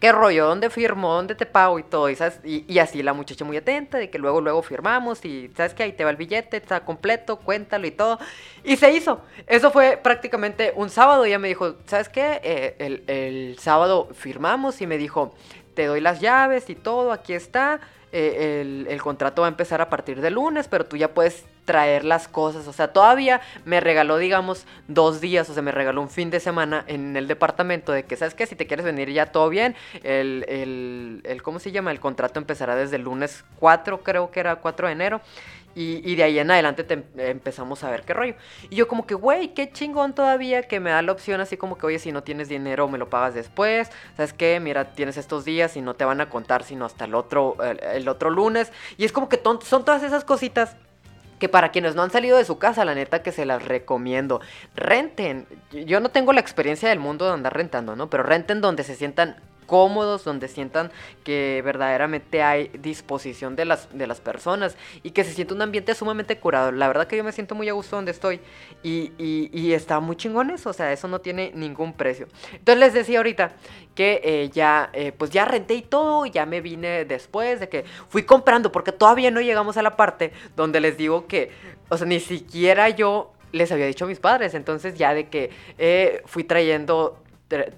¿Qué 0.00 0.10
rollo? 0.10 0.48
¿Dónde 0.48 0.68
firmo? 0.68 1.12
¿Dónde 1.12 1.36
te 1.36 1.46
pago? 1.46 1.78
Y 1.78 1.84
todo. 1.84 2.08
Y, 2.10 2.78
así 2.80 3.04
la 3.04 3.12
muchacha 3.12 3.44
muy 3.44 3.56
atenta 3.56 3.98
de 3.98 4.10
que 4.10 4.18
luego, 4.18 4.40
luego 4.40 4.62
firmamos 4.62 5.24
y 5.24 5.48
sabes 5.56 5.74
que 5.74 5.84
ahí 5.84 5.92
te 5.92 6.02
va 6.02 6.10
el 6.10 6.16
billete, 6.16 6.56
está 6.56 6.80
completo, 6.84 7.36
cuéntalo 7.36 7.86
y 7.86 7.92
todo. 7.92 8.18
Y 8.64 8.76
se 8.78 8.90
hizo. 8.90 9.20
Eso 9.46 9.70
fue 9.70 9.96
prácticamente 10.02 10.72
un 10.74 10.90
sábado. 10.90 11.24
Ella 11.24 11.38
me 11.38 11.46
dijo, 11.46 11.76
¿sabes 11.86 12.08
qué? 12.08 12.40
Eh, 12.42 12.76
el, 12.80 13.04
el 13.06 13.58
sábado 13.60 14.08
firmamos 14.12 14.80
y 14.80 14.88
me 14.88 14.98
dijo, 14.98 15.32
te 15.74 15.86
doy 15.86 16.00
las 16.00 16.20
llaves 16.20 16.68
y 16.68 16.74
todo, 16.74 17.12
aquí 17.12 17.34
está. 17.34 17.78
Eh, 18.10 18.62
el, 18.62 18.86
el, 18.90 19.00
contrato 19.00 19.42
va 19.42 19.48
a 19.48 19.50
empezar 19.50 19.80
a 19.80 19.88
partir 19.88 20.20
de 20.20 20.30
lunes, 20.30 20.66
pero 20.66 20.84
tú 20.84 20.96
ya 20.96 21.14
puedes 21.14 21.44
traer 21.70 22.04
las 22.04 22.26
cosas. 22.26 22.66
O 22.66 22.72
sea, 22.72 22.92
todavía 22.92 23.40
me 23.64 23.78
regaló, 23.78 24.18
digamos, 24.18 24.66
dos 24.88 25.20
días, 25.20 25.48
o 25.48 25.54
sea, 25.54 25.62
me 25.62 25.70
regaló 25.70 26.02
un 26.02 26.10
fin 26.10 26.28
de 26.28 26.40
semana 26.40 26.82
en 26.88 27.16
el 27.16 27.28
departamento 27.28 27.92
de 27.92 28.02
que, 28.02 28.16
¿sabes 28.16 28.34
qué? 28.34 28.44
Si 28.44 28.56
te 28.56 28.66
quieres 28.66 28.84
venir 28.84 29.08
ya 29.12 29.26
todo 29.26 29.48
bien, 29.48 29.76
el, 30.02 30.44
el, 30.48 31.20
el 31.22 31.42
¿cómo 31.44 31.60
se 31.60 31.70
llama? 31.70 31.92
El 31.92 32.00
contrato 32.00 32.40
empezará 32.40 32.74
desde 32.74 32.96
el 32.96 33.02
lunes 33.02 33.44
4, 33.60 34.02
creo 34.02 34.32
que 34.32 34.40
era 34.40 34.56
4 34.56 34.88
de 34.88 34.92
enero. 34.92 35.20
Y, 35.72 36.16
de 36.16 36.24
ahí 36.24 36.38
en 36.38 36.50
adelante 36.50 36.84
empezamos 37.16 37.84
a 37.84 37.90
ver 37.90 38.02
qué 38.02 38.12
rollo. 38.12 38.34
Y 38.70 38.76
yo 38.76 38.88
como 38.88 39.06
que, 39.06 39.14
güey, 39.14 39.54
qué 39.54 39.70
chingón 39.70 40.14
todavía 40.14 40.62
que 40.62 40.80
me 40.80 40.90
da 40.90 41.00
la 41.00 41.12
opción 41.12 41.40
así 41.40 41.56
como 41.56 41.78
que, 41.78 41.86
oye, 41.86 42.00
si 42.00 42.10
no 42.10 42.24
tienes 42.24 42.48
dinero 42.48 42.88
me 42.88 42.98
lo 42.98 43.08
pagas 43.08 43.34
después. 43.34 43.88
¿Sabes 44.16 44.32
qué? 44.32 44.58
Mira, 44.58 44.92
tienes 44.92 45.16
estos 45.16 45.44
días 45.44 45.76
y 45.76 45.80
no 45.80 45.94
te 45.94 46.04
van 46.04 46.20
a 46.20 46.28
contar 46.28 46.64
sino 46.64 46.84
hasta 46.84 47.04
el 47.04 47.14
otro, 47.14 47.56
el, 47.62 48.08
otro 48.08 48.30
lunes. 48.30 48.72
Y 48.96 49.04
es 49.04 49.12
como 49.12 49.28
que 49.28 49.40
son 49.64 49.84
todas 49.84 50.02
esas 50.02 50.24
cositas 50.24 50.76
que 51.40 51.48
para 51.48 51.72
quienes 51.72 51.96
no 51.96 52.02
han 52.02 52.10
salido 52.10 52.36
de 52.38 52.44
su 52.44 52.58
casa, 52.58 52.84
la 52.84 52.94
neta 52.94 53.22
que 53.22 53.32
se 53.32 53.44
las 53.44 53.64
recomiendo. 53.64 54.40
Renten. 54.76 55.46
Yo 55.72 55.98
no 55.98 56.10
tengo 56.10 56.32
la 56.32 56.40
experiencia 56.40 56.90
del 56.90 57.00
mundo 57.00 57.24
de 57.24 57.32
andar 57.32 57.56
rentando, 57.56 57.96
¿no? 57.96 58.08
Pero 58.08 58.22
renten 58.22 58.60
donde 58.60 58.84
se 58.84 58.94
sientan 58.94 59.36
cómodos, 59.70 60.24
donde 60.24 60.48
sientan 60.48 60.90
que 61.22 61.62
verdaderamente 61.64 62.42
hay 62.42 62.72
disposición 62.76 63.54
de 63.54 63.64
las, 63.66 63.96
de 63.96 64.08
las 64.08 64.20
personas 64.20 64.76
y 65.04 65.12
que 65.12 65.22
se 65.22 65.32
siente 65.32 65.54
un 65.54 65.62
ambiente 65.62 65.94
sumamente 65.94 66.36
curado. 66.40 66.72
La 66.72 66.88
verdad 66.88 67.06
que 67.06 67.16
yo 67.16 67.22
me 67.22 67.30
siento 67.30 67.54
muy 67.54 67.68
a 67.68 67.72
gusto 67.72 67.94
donde 67.94 68.10
estoy 68.10 68.40
y, 68.82 69.12
y, 69.16 69.72
está 69.72 70.00
muy 70.00 70.16
chingón 70.16 70.50
eso, 70.50 70.70
o 70.70 70.72
sea, 70.72 70.92
eso 70.92 71.06
no 71.06 71.20
tiene 71.20 71.52
ningún 71.54 71.92
precio. 71.92 72.26
Entonces 72.52 72.80
les 72.80 72.94
decía 72.94 73.18
ahorita 73.18 73.52
que 73.94 74.20
eh, 74.24 74.50
ya, 74.52 74.90
eh, 74.92 75.12
pues 75.12 75.30
ya 75.30 75.44
renté 75.44 75.74
y 75.74 75.82
todo, 75.82 76.26
y 76.26 76.32
ya 76.32 76.46
me 76.46 76.60
vine 76.60 77.04
después 77.04 77.60
de 77.60 77.68
que 77.68 77.84
fui 78.08 78.24
comprando, 78.24 78.72
porque 78.72 78.90
todavía 78.90 79.30
no 79.30 79.40
llegamos 79.40 79.76
a 79.76 79.82
la 79.82 79.96
parte 79.96 80.32
donde 80.56 80.80
les 80.80 80.96
digo 80.96 81.28
que, 81.28 81.52
o 81.90 81.96
sea, 81.96 82.08
ni 82.08 82.18
siquiera 82.18 82.88
yo 82.88 83.30
les 83.52 83.70
había 83.70 83.86
dicho 83.86 84.04
a 84.04 84.08
mis 84.08 84.18
padres, 84.18 84.54
entonces 84.54 84.96
ya 84.96 85.14
de 85.14 85.28
que 85.28 85.50
eh, 85.78 86.22
fui 86.26 86.42
trayendo 86.42 87.19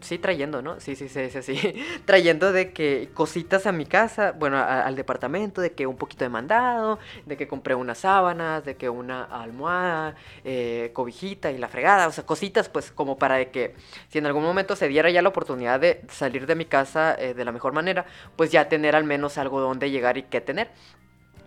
sí 0.00 0.18
trayendo, 0.18 0.62
¿no? 0.62 0.80
Sí, 0.80 0.96
sí, 0.96 1.08
sí, 1.08 1.30
sí, 1.30 1.42
sí. 1.42 1.84
trayendo 2.04 2.52
de 2.52 2.72
que 2.72 3.10
cositas 3.14 3.66
a 3.66 3.72
mi 3.72 3.86
casa, 3.86 4.32
bueno, 4.32 4.58
al 4.58 4.96
departamento, 4.96 5.60
de 5.60 5.72
que 5.72 5.86
un 5.86 5.96
poquito 5.96 6.24
de 6.24 6.28
mandado, 6.28 6.98
de 7.26 7.36
que 7.36 7.48
compré 7.48 7.74
unas 7.74 7.98
sábanas, 7.98 8.64
de 8.64 8.76
que 8.76 8.88
una 8.88 9.24
almohada, 9.24 10.14
eh, 10.44 10.90
cobijita 10.92 11.50
y 11.50 11.58
la 11.58 11.68
fregada, 11.68 12.06
o 12.08 12.12
sea, 12.12 12.26
cositas 12.26 12.68
pues 12.68 12.90
como 12.90 13.16
para 13.18 13.36
de 13.36 13.50
que 13.50 13.74
si 14.08 14.18
en 14.18 14.26
algún 14.26 14.42
momento 14.42 14.76
se 14.76 14.88
diera 14.88 15.10
ya 15.10 15.22
la 15.22 15.30
oportunidad 15.30 15.80
de 15.80 16.02
salir 16.08 16.46
de 16.46 16.54
mi 16.54 16.64
casa 16.66 17.14
eh, 17.18 17.34
de 17.34 17.44
la 17.44 17.52
mejor 17.52 17.72
manera, 17.72 18.04
pues 18.36 18.50
ya 18.50 18.68
tener 18.68 18.94
al 18.94 19.04
menos 19.04 19.38
algo 19.38 19.60
donde 19.60 19.90
llegar 19.90 20.18
y 20.18 20.24
qué 20.24 20.40
tener. 20.40 20.70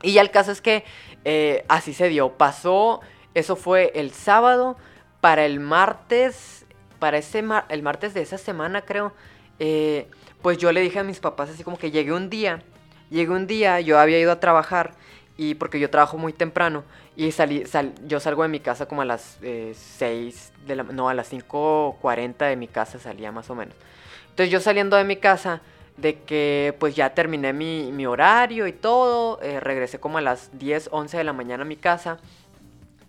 Y 0.01 0.13
ya 0.13 0.21
el 0.21 0.31
caso 0.31 0.51
es 0.51 0.61
que 0.61 0.83
eh, 1.23 1.63
así 1.67 1.93
se 1.93 2.09
dio, 2.09 2.33
pasó, 2.33 3.01
eso 3.33 3.55
fue 3.55 3.91
el 3.95 4.11
sábado, 4.11 4.77
para 5.21 5.45
el 5.45 5.59
martes 5.59 6.64
para 6.99 7.17
ese 7.17 7.43
el 7.69 7.81
martes 7.81 8.13
de 8.13 8.21
esa 8.21 8.37
semana, 8.37 8.81
creo, 8.81 9.13
eh, 9.59 10.07
pues 10.41 10.57
yo 10.57 10.71
le 10.71 10.81
dije 10.81 10.99
a 10.99 11.03
mis 11.03 11.19
papás 11.19 11.49
así 11.49 11.63
como 11.63 11.77
que 11.77 11.91
llegué 11.91 12.13
un 12.13 12.29
día, 12.29 12.61
llegué 13.09 13.31
un 13.31 13.47
día, 13.47 13.79
yo 13.81 13.99
había 13.99 14.19
ido 14.19 14.31
a 14.31 14.39
trabajar 14.39 14.93
y 15.37 15.55
porque 15.55 15.79
yo 15.79 15.89
trabajo 15.89 16.17
muy 16.17 16.33
temprano 16.33 16.83
y 17.15 17.31
salí, 17.31 17.63
yo 18.05 18.19
salgo 18.19 18.43
de 18.43 18.49
mi 18.49 18.59
casa 18.59 18.87
como 18.87 19.01
a 19.01 19.05
las 19.05 19.37
6 19.41 19.41
eh, 19.41 20.33
de 20.65 20.75
la, 20.75 20.83
no, 20.83 21.09
a 21.09 21.13
las 21.13 21.31
5.40 21.31 22.47
de 22.47 22.55
mi 22.55 22.67
casa 22.67 22.99
salía 22.99 23.31
más 23.31 23.49
o 23.49 23.55
menos. 23.55 23.75
Entonces 24.29 24.51
yo 24.51 24.59
saliendo 24.59 24.97
de 24.97 25.03
mi 25.03 25.17
casa, 25.17 25.61
de 25.97 26.19
que 26.23 26.75
pues 26.77 26.95
ya 26.95 27.13
terminé 27.13 27.53
mi, 27.53 27.91
mi 27.91 28.05
horario 28.05 28.67
y 28.67 28.73
todo, 28.73 29.41
eh, 29.41 29.59
regresé 29.61 29.99
como 29.99 30.17
a 30.17 30.21
las 30.21 30.57
10, 30.57 30.89
11 30.91 31.17
de 31.17 31.23
la 31.23 31.33
mañana 31.33 31.63
a 31.63 31.65
mi 31.65 31.77
casa 31.77 32.19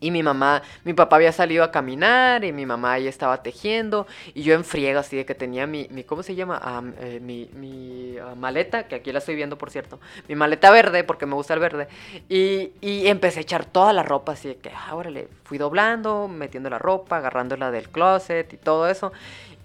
y 0.00 0.10
mi 0.10 0.22
mamá, 0.22 0.62
mi 0.84 0.92
papá 0.92 1.16
había 1.16 1.32
salido 1.32 1.64
a 1.64 1.70
caminar 1.70 2.44
y 2.44 2.52
mi 2.52 2.66
mamá 2.66 2.92
ahí 2.92 3.08
estaba 3.08 3.42
tejiendo 3.42 4.06
y 4.34 4.42
yo 4.42 4.54
en 4.54 4.64
friega 4.64 5.00
así 5.00 5.16
de 5.16 5.24
que 5.24 5.34
tenía 5.34 5.66
mi, 5.66 5.88
mi 5.90 6.04
¿cómo 6.04 6.22
se 6.22 6.34
llama? 6.34 6.60
Ah, 6.62 6.82
eh, 7.00 7.20
mi, 7.20 7.50
mi 7.54 8.16
ah, 8.18 8.34
maleta, 8.36 8.86
que 8.88 8.96
aquí 8.96 9.12
la 9.12 9.18
estoy 9.18 9.34
viendo 9.34 9.56
por 9.56 9.70
cierto, 9.70 9.98
mi 10.28 10.34
maleta 10.34 10.70
verde 10.70 11.04
porque 11.04 11.26
me 11.26 11.34
gusta 11.34 11.54
el 11.54 11.60
verde 11.60 11.88
y, 12.28 12.72
y 12.80 13.06
empecé 13.06 13.40
a 13.40 13.42
echar 13.42 13.64
toda 13.64 13.92
la 13.92 14.02
ropa 14.02 14.32
así 14.32 14.48
de 14.48 14.56
que, 14.56 14.70
ah, 14.70 14.94
órale, 14.94 15.28
fui 15.44 15.58
doblando, 15.58 16.28
metiendo 16.28 16.70
la 16.70 16.78
ropa, 16.78 17.18
agarrándola 17.18 17.70
del 17.70 17.88
closet 17.88 18.52
y 18.52 18.56
todo 18.56 18.88
eso 18.88 19.12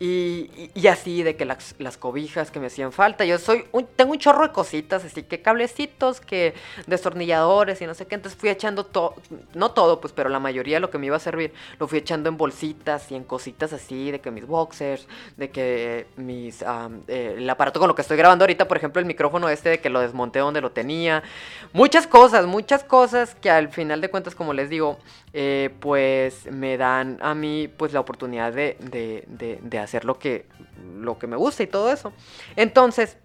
Y, 0.03 0.87
así 0.87 1.21
de 1.21 1.35
que 1.35 1.45
las, 1.45 1.75
cobijas 1.99 2.49
que 2.49 2.59
me 2.59 2.65
hacían 2.67 2.91
falta. 2.91 3.23
Yo 3.23 3.37
soy 3.37 3.65
tengo 3.95 4.13
un 4.13 4.17
chorro 4.17 4.47
de 4.47 4.51
cositas, 4.51 5.05
así 5.05 5.21
que 5.21 5.43
cablecitos, 5.43 6.19
que 6.19 6.55
destornilladores 6.87 7.79
y 7.83 7.85
no 7.85 7.93
sé 7.93 8.07
qué. 8.07 8.15
Entonces 8.15 8.39
fui 8.39 8.49
echando 8.49 8.83
todo, 8.83 9.13
no 9.53 9.69
todo, 9.71 10.01
pues, 10.01 10.11
pero 10.11 10.29
la 10.29 10.39
mayoría 10.39 10.77
de 10.77 10.79
lo 10.79 10.89
que 10.89 10.97
me 10.97 11.05
iba 11.05 11.17
a 11.17 11.19
servir 11.19 11.53
lo 11.77 11.87
fui 11.87 11.99
echando 11.99 12.29
en 12.29 12.37
bolsitas 12.37 13.11
y 13.11 13.15
en 13.15 13.23
cositas 13.23 13.73
así, 13.73 14.09
de 14.09 14.19
que 14.19 14.31
mis 14.31 14.47
boxers, 14.47 15.07
de 15.37 15.51
que 15.51 16.07
mis 16.15 16.63
el 17.07 17.47
aparato 17.47 17.79
con 17.79 17.87
lo 17.87 17.93
que 17.93 18.01
estoy 18.01 18.17
grabando 18.17 18.41
ahorita, 18.41 18.67
por 18.67 18.77
ejemplo, 18.77 18.99
el 18.99 19.05
micrófono 19.05 19.49
este 19.49 19.69
de 19.69 19.81
que 19.81 19.91
lo 19.91 19.99
desmonté 19.99 20.39
donde 20.39 20.61
lo 20.61 20.71
tenía. 20.71 21.21
Muchas 21.73 22.07
cosas, 22.07 22.47
muchas 22.47 22.83
cosas 22.83 23.35
que 23.35 23.51
al 23.51 23.69
final 23.69 24.01
de 24.01 24.09
cuentas, 24.09 24.33
como 24.33 24.53
les 24.53 24.67
digo, 24.67 24.97
eh, 25.33 25.69
pues 25.79 26.51
me 26.51 26.77
dan 26.77 27.19
a 27.21 27.35
mí 27.35 27.67
pues 27.67 27.93
la 27.93 27.99
oportunidad 27.99 28.51
de, 28.51 28.77
de 28.79 29.79
hacer 29.79 29.90
hacer 29.91 30.05
lo 30.05 30.17
que, 30.17 30.45
lo 30.99 31.19
que 31.19 31.27
me 31.27 31.35
gusta 31.35 31.63
y 31.63 31.67
todo 31.67 31.91
eso. 31.91 32.13
Entonces, 32.55 33.17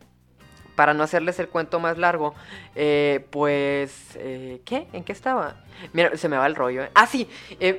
para 0.77 0.95
no 0.95 1.03
hacerles 1.03 1.39
el 1.41 1.49
cuento 1.49 1.81
más 1.81 1.99
largo, 1.99 2.35
eh, 2.75 3.27
pues, 3.31 4.17
eh, 4.17 4.61
¿qué? 4.65 4.87
¿En 4.93 5.03
qué 5.03 5.13
estaba? 5.13 5.57
Mira, 5.93 6.17
se 6.17 6.29
me 6.29 6.37
va 6.37 6.47
el 6.47 6.55
rollo. 6.55 6.85
¿eh? 6.85 6.91
Ah, 6.95 7.07
sí, 7.07 7.29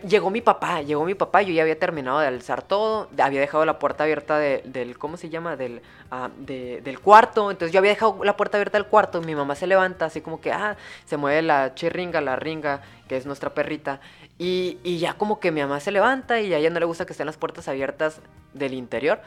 llegó 0.07 0.29
mi 0.29 0.41
papá, 0.41 0.81
llegó 0.81 1.05
mi 1.05 1.15
papá, 1.15 1.41
yo 1.43 1.53
ya 1.53 1.61
había 1.61 1.79
terminado 1.79 2.19
de 2.19 2.27
alzar 2.27 2.61
todo, 2.61 3.09
había 3.17 3.39
dejado 3.39 3.65
la 3.65 3.79
puerta 3.79 4.03
abierta 4.03 4.37
del, 4.37 4.97
¿cómo 4.97 5.17
se 5.17 5.29
llama? 5.29 5.55
Del, 5.55 5.81
ah, 6.11 6.29
del 6.37 6.99
cuarto, 6.99 7.49
entonces 7.51 7.71
yo 7.71 7.79
había 7.79 7.91
dejado 7.91 8.23
la 8.23 8.35
puerta 8.35 8.57
abierta 8.57 8.77
del 8.77 8.87
cuarto, 8.87 9.21
mi 9.21 9.35
mamá 9.35 9.55
se 9.55 9.67
levanta 9.67 10.05
así 10.05 10.21
como 10.21 10.41
que, 10.41 10.51
ah, 10.51 10.75
se 11.05 11.17
mueve 11.17 11.41
la 11.43 11.75
chirringa, 11.75 12.19
la 12.19 12.35
ringa, 12.35 12.81
que 13.07 13.17
es 13.17 13.25
nuestra 13.25 13.53
perrita, 13.53 13.99
y, 14.37 14.79
y 14.83 14.97
ya 14.97 15.13
como 15.13 15.39
que 15.39 15.51
mi 15.51 15.61
mamá 15.61 15.79
se 15.79 15.91
levanta 15.91 16.41
y 16.41 16.53
a 16.53 16.57
ella 16.57 16.69
no 16.69 16.79
le 16.79 16.85
gusta 16.85 17.05
que 17.05 17.13
estén 17.13 17.25
las 17.25 17.37
puertas 17.37 17.67
abiertas 17.67 18.21
del 18.53 18.73
interior, 18.73 19.21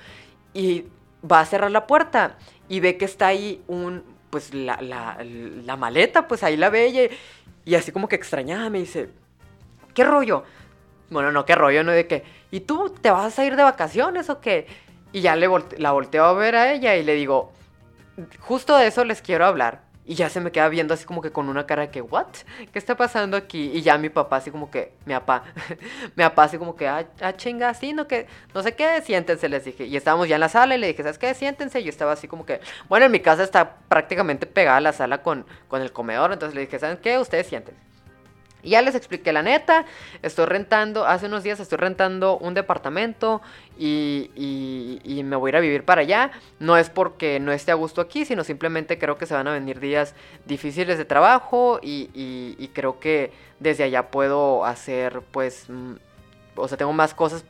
y 0.54 0.86
va 1.30 1.40
a 1.40 1.44
cerrar 1.44 1.70
la 1.70 1.86
puerta 1.86 2.36
y 2.70 2.78
ve 2.78 2.96
que 2.96 3.04
está 3.04 3.26
ahí 3.26 3.62
un, 3.66 4.04
pues 4.30 4.54
la, 4.54 4.78
la, 4.80 5.76
maleta, 5.76 6.28
pues 6.28 6.44
ahí 6.44 6.56
la 6.56 6.70
ve 6.70 7.10
y, 7.66 7.74
así 7.74 7.90
como 7.90 8.08
que 8.08 8.14
extrañada 8.14 8.70
me 8.70 8.78
dice, 8.78 9.10
¿qué 9.92 10.04
rollo? 10.04 10.44
Bueno, 11.10 11.32
no, 11.32 11.44
qué 11.44 11.56
rollo, 11.56 11.82
no 11.82 11.90
de 11.90 12.06
que, 12.06 12.22
¿y 12.52 12.60
tú 12.60 12.94
te 13.00 13.10
vas 13.10 13.36
a 13.40 13.44
ir 13.44 13.56
de 13.56 13.64
vacaciones 13.64 14.30
o 14.30 14.40
qué? 14.40 14.68
Y 15.12 15.20
ya 15.20 15.34
le 15.34 15.48
la 15.78 15.90
volteo 15.90 16.24
a 16.24 16.32
ver 16.32 16.54
a 16.54 16.72
ella 16.72 16.94
y 16.94 17.02
le 17.02 17.14
digo, 17.14 17.52
justo 18.38 18.76
de 18.76 18.86
eso 18.86 19.04
les 19.04 19.20
quiero 19.20 19.46
hablar. 19.46 19.82
Y 20.10 20.16
ya 20.16 20.28
se 20.28 20.40
me 20.40 20.50
queda 20.50 20.68
viendo 20.68 20.92
así 20.92 21.04
como 21.04 21.22
que 21.22 21.30
con 21.30 21.48
una 21.48 21.66
cara 21.66 21.82
de 21.82 21.90
que, 21.90 22.00
¿what? 22.02 22.26
¿Qué 22.72 22.80
está 22.80 22.96
pasando 22.96 23.36
aquí? 23.36 23.70
Y 23.72 23.82
ya 23.82 23.96
mi 23.96 24.08
papá 24.08 24.38
así 24.38 24.50
como 24.50 24.68
que, 24.68 24.92
mi 25.06 25.14
papá, 25.14 25.44
mi 26.16 26.24
papá 26.24 26.42
así 26.42 26.58
como 26.58 26.74
que, 26.74 26.88
ah, 26.88 27.06
ah, 27.20 27.32
chinga, 27.36 27.68
así, 27.68 27.92
no, 27.92 28.08
que, 28.08 28.26
no 28.52 28.60
sé 28.64 28.74
qué, 28.74 29.00
siéntense, 29.02 29.48
les 29.48 29.64
dije. 29.64 29.84
Y 29.84 29.96
estábamos 29.96 30.26
ya 30.26 30.34
en 30.34 30.40
la 30.40 30.48
sala 30.48 30.74
y 30.74 30.78
le 30.78 30.88
dije, 30.88 31.04
¿sabes 31.04 31.16
qué? 31.16 31.32
Siéntense. 31.32 31.78
Y 31.78 31.84
yo 31.84 31.90
estaba 31.90 32.10
así 32.10 32.26
como 32.26 32.44
que, 32.44 32.60
bueno, 32.88 33.06
en 33.06 33.12
mi 33.12 33.20
casa 33.20 33.44
está 33.44 33.76
prácticamente 33.88 34.46
pegada 34.46 34.80
la 34.80 34.92
sala 34.92 35.22
con, 35.22 35.46
con 35.68 35.80
el 35.80 35.92
comedor. 35.92 36.32
Entonces 36.32 36.56
le 36.56 36.62
dije, 36.62 36.80
¿saben 36.80 36.96
qué? 36.96 37.16
Ustedes 37.16 37.46
siéntense. 37.46 37.89
Y 38.62 38.70
ya 38.70 38.82
les 38.82 38.94
expliqué 38.94 39.32
la 39.32 39.42
neta, 39.42 39.84
estoy 40.22 40.46
rentando, 40.46 41.06
hace 41.06 41.26
unos 41.26 41.42
días 41.42 41.60
estoy 41.60 41.78
rentando 41.78 42.38
un 42.38 42.54
departamento 42.54 43.40
y, 43.78 44.30
y, 45.04 45.22
me 45.22 45.36
voy 45.36 45.48
a 45.48 45.50
ir 45.50 45.56
a 45.56 45.60
vivir 45.60 45.84
para 45.84 46.00
allá. 46.02 46.30
No 46.58 46.76
es 46.76 46.90
porque 46.90 47.40
no 47.40 47.52
esté 47.52 47.72
a 47.72 47.74
gusto 47.74 48.00
aquí, 48.00 48.24
sino 48.24 48.44
simplemente 48.44 48.98
creo 48.98 49.16
que 49.16 49.26
se 49.26 49.34
van 49.34 49.46
a 49.48 49.52
venir 49.52 49.80
días 49.80 50.14
difíciles 50.46 50.98
de 50.98 51.04
trabajo 51.04 51.78
y, 51.82 52.10
y 52.14 52.68
creo 52.68 52.98
que 53.00 53.32
desde 53.60 53.84
allá 53.84 54.10
puedo 54.10 54.64
hacer 54.64 55.22
pues, 55.30 55.66
mm, 55.68 55.94
o 56.56 56.68
sea, 56.68 56.76
tengo 56.76 56.92
más 56.92 57.14
cosas 57.14 57.44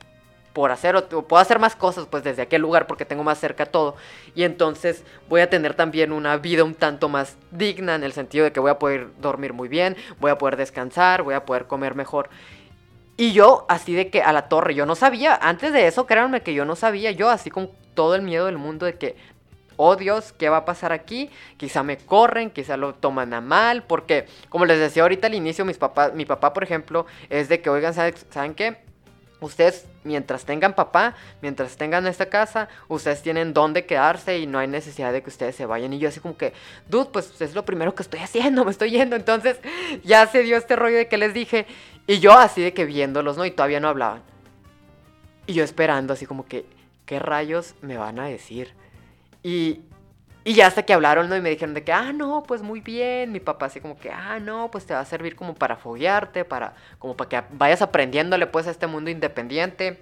por 0.52 0.70
hacer 0.72 0.96
o, 0.96 1.06
puedo 1.06 1.40
hacer 1.40 1.58
más 1.58 1.76
cosas 1.76 2.06
pues 2.10 2.24
desde 2.24 2.42
aquel 2.42 2.62
lugar 2.62 2.86
porque 2.86 3.04
tengo 3.04 3.22
más 3.22 3.38
cerca 3.38 3.66
todo 3.66 3.96
y 4.34 4.42
entonces 4.42 5.04
voy 5.28 5.40
a 5.40 5.50
tener 5.50 5.74
también 5.74 6.12
una 6.12 6.36
vida 6.36 6.64
un 6.64 6.74
tanto 6.74 7.08
más 7.08 7.36
digna 7.50 7.94
en 7.94 8.04
el 8.04 8.12
sentido 8.12 8.44
de 8.44 8.52
que 8.52 8.60
voy 8.60 8.70
a 8.70 8.78
poder 8.78 9.08
dormir 9.20 9.52
muy 9.52 9.68
bien, 9.68 9.96
voy 10.18 10.30
a 10.30 10.38
poder 10.38 10.56
descansar, 10.56 11.22
voy 11.22 11.34
a 11.34 11.44
poder 11.44 11.66
comer 11.66 11.94
mejor. 11.94 12.30
Y 13.16 13.32
yo 13.32 13.66
así 13.68 13.94
de 13.94 14.08
que 14.08 14.22
a 14.22 14.32
la 14.32 14.48
torre, 14.48 14.74
yo 14.74 14.86
no 14.86 14.94
sabía, 14.94 15.38
antes 15.40 15.72
de 15.72 15.86
eso 15.86 16.06
créanme 16.06 16.42
que 16.42 16.54
yo 16.54 16.64
no 16.64 16.74
sabía, 16.74 17.10
yo 17.10 17.28
así 17.28 17.50
con 17.50 17.70
todo 17.94 18.14
el 18.14 18.22
miedo 18.22 18.46
del 18.46 18.56
mundo 18.56 18.86
de 18.86 18.94
que 18.94 19.16
oh 19.82 19.96
Dios, 19.96 20.34
¿qué 20.34 20.50
va 20.50 20.58
a 20.58 20.64
pasar 20.66 20.92
aquí? 20.92 21.30
Quizá 21.56 21.82
me 21.82 21.96
corren, 21.96 22.50
quizá 22.50 22.76
lo 22.76 22.94
toman 22.94 23.32
a 23.32 23.40
mal, 23.40 23.82
porque 23.82 24.26
como 24.50 24.66
les 24.66 24.78
decía 24.78 25.02
ahorita 25.02 25.26
al 25.26 25.34
inicio, 25.34 25.64
mis 25.64 25.78
papás, 25.78 26.12
mi 26.12 26.26
papá, 26.26 26.52
por 26.52 26.62
ejemplo, 26.62 27.06
es 27.30 27.48
de 27.48 27.62
que, 27.62 27.70
oigan, 27.70 27.94
¿saben 27.94 28.54
qué? 28.54 28.76
Ustedes, 29.40 29.87
mientras 30.05 30.44
tengan 30.44 30.74
papá, 30.74 31.14
mientras 31.40 31.76
tengan 31.76 32.07
esta 32.07 32.26
casa, 32.26 32.68
ustedes 32.88 33.22
tienen 33.22 33.55
dónde 33.55 33.87
quedarse 33.87 34.38
y 34.38 34.46
no 34.46 34.59
hay 34.59 34.68
necesidad 34.68 35.12
de 35.12 35.22
que 35.22 35.31
ustedes 35.31 35.57
se 35.57 35.64
vayan. 35.64 35.92
Y 35.94 35.98
yo 35.98 36.09
así 36.09 36.20
como 36.20 36.37
que, 36.37 36.53
dude, 36.88 37.11
pues 37.11 37.40
es 37.40 37.55
lo 37.55 37.64
primero 37.64 37.94
que 37.94 38.03
estoy 38.03 38.20
haciendo, 38.22 38.64
me 38.64 38.70
estoy 38.70 38.90
yendo. 38.90 39.16
Entonces 39.16 39.59
ya 40.05 40.26
se 40.26 40.42
dio 40.42 40.57
este 40.57 40.76
rollo 40.76 40.98
de 40.98 41.09
que 41.09 41.16
les 41.16 41.33
dije. 41.33 41.66
Y 42.07 42.18
yo 42.18 42.33
así 42.33 42.61
de 42.61 42.74
que 42.74 42.85
viéndolos, 42.85 43.37
¿no? 43.37 43.46
Y 43.46 43.50
todavía 43.50 43.81
no 43.81 43.88
hablaban. 43.88 44.22
Y 45.46 45.55
yo 45.55 45.64
esperando 45.64 46.12
así 46.12 46.26
como 46.26 46.46
que, 46.46 46.66
¿qué 47.07 47.18
rayos 47.18 47.74
me 47.81 47.96
van 47.96 48.18
a 48.18 48.26
decir? 48.26 48.74
Y, 49.42 49.81
y 50.44 50.55
ya 50.55 50.66
hasta 50.66 50.85
que 50.85 50.92
hablaron, 50.92 51.29
¿no? 51.29 51.37
Y 51.37 51.40
me 51.40 51.50
dijeron 51.50 51.74
de 51.74 51.85
que, 51.85 51.92
ah, 51.92 52.12
no, 52.12 52.42
pues 52.46 52.62
muy 52.62 52.81
bien. 52.81 53.33
Mi 53.33 53.40
papá 53.40 53.66
así 53.66 53.81
como 53.81 53.98
que, 53.98 54.11
ah, 54.11 54.38
no, 54.40 54.70
pues 54.70 54.87
te 54.87 54.94
va 54.94 55.00
a 55.00 55.05
servir 55.05 55.37
como 55.37 55.55
para 55.55 55.76
foguearte, 55.76 56.44
para, 56.44 56.74
como 56.98 57.16
para 57.16 57.29
que 57.29 57.42
vayas 57.53 57.83
aprendiéndole 57.83 58.46
pues 58.46 58.66
a 58.66 58.70
este 58.70 58.87
mundo 58.87 59.11
independiente 59.11 60.00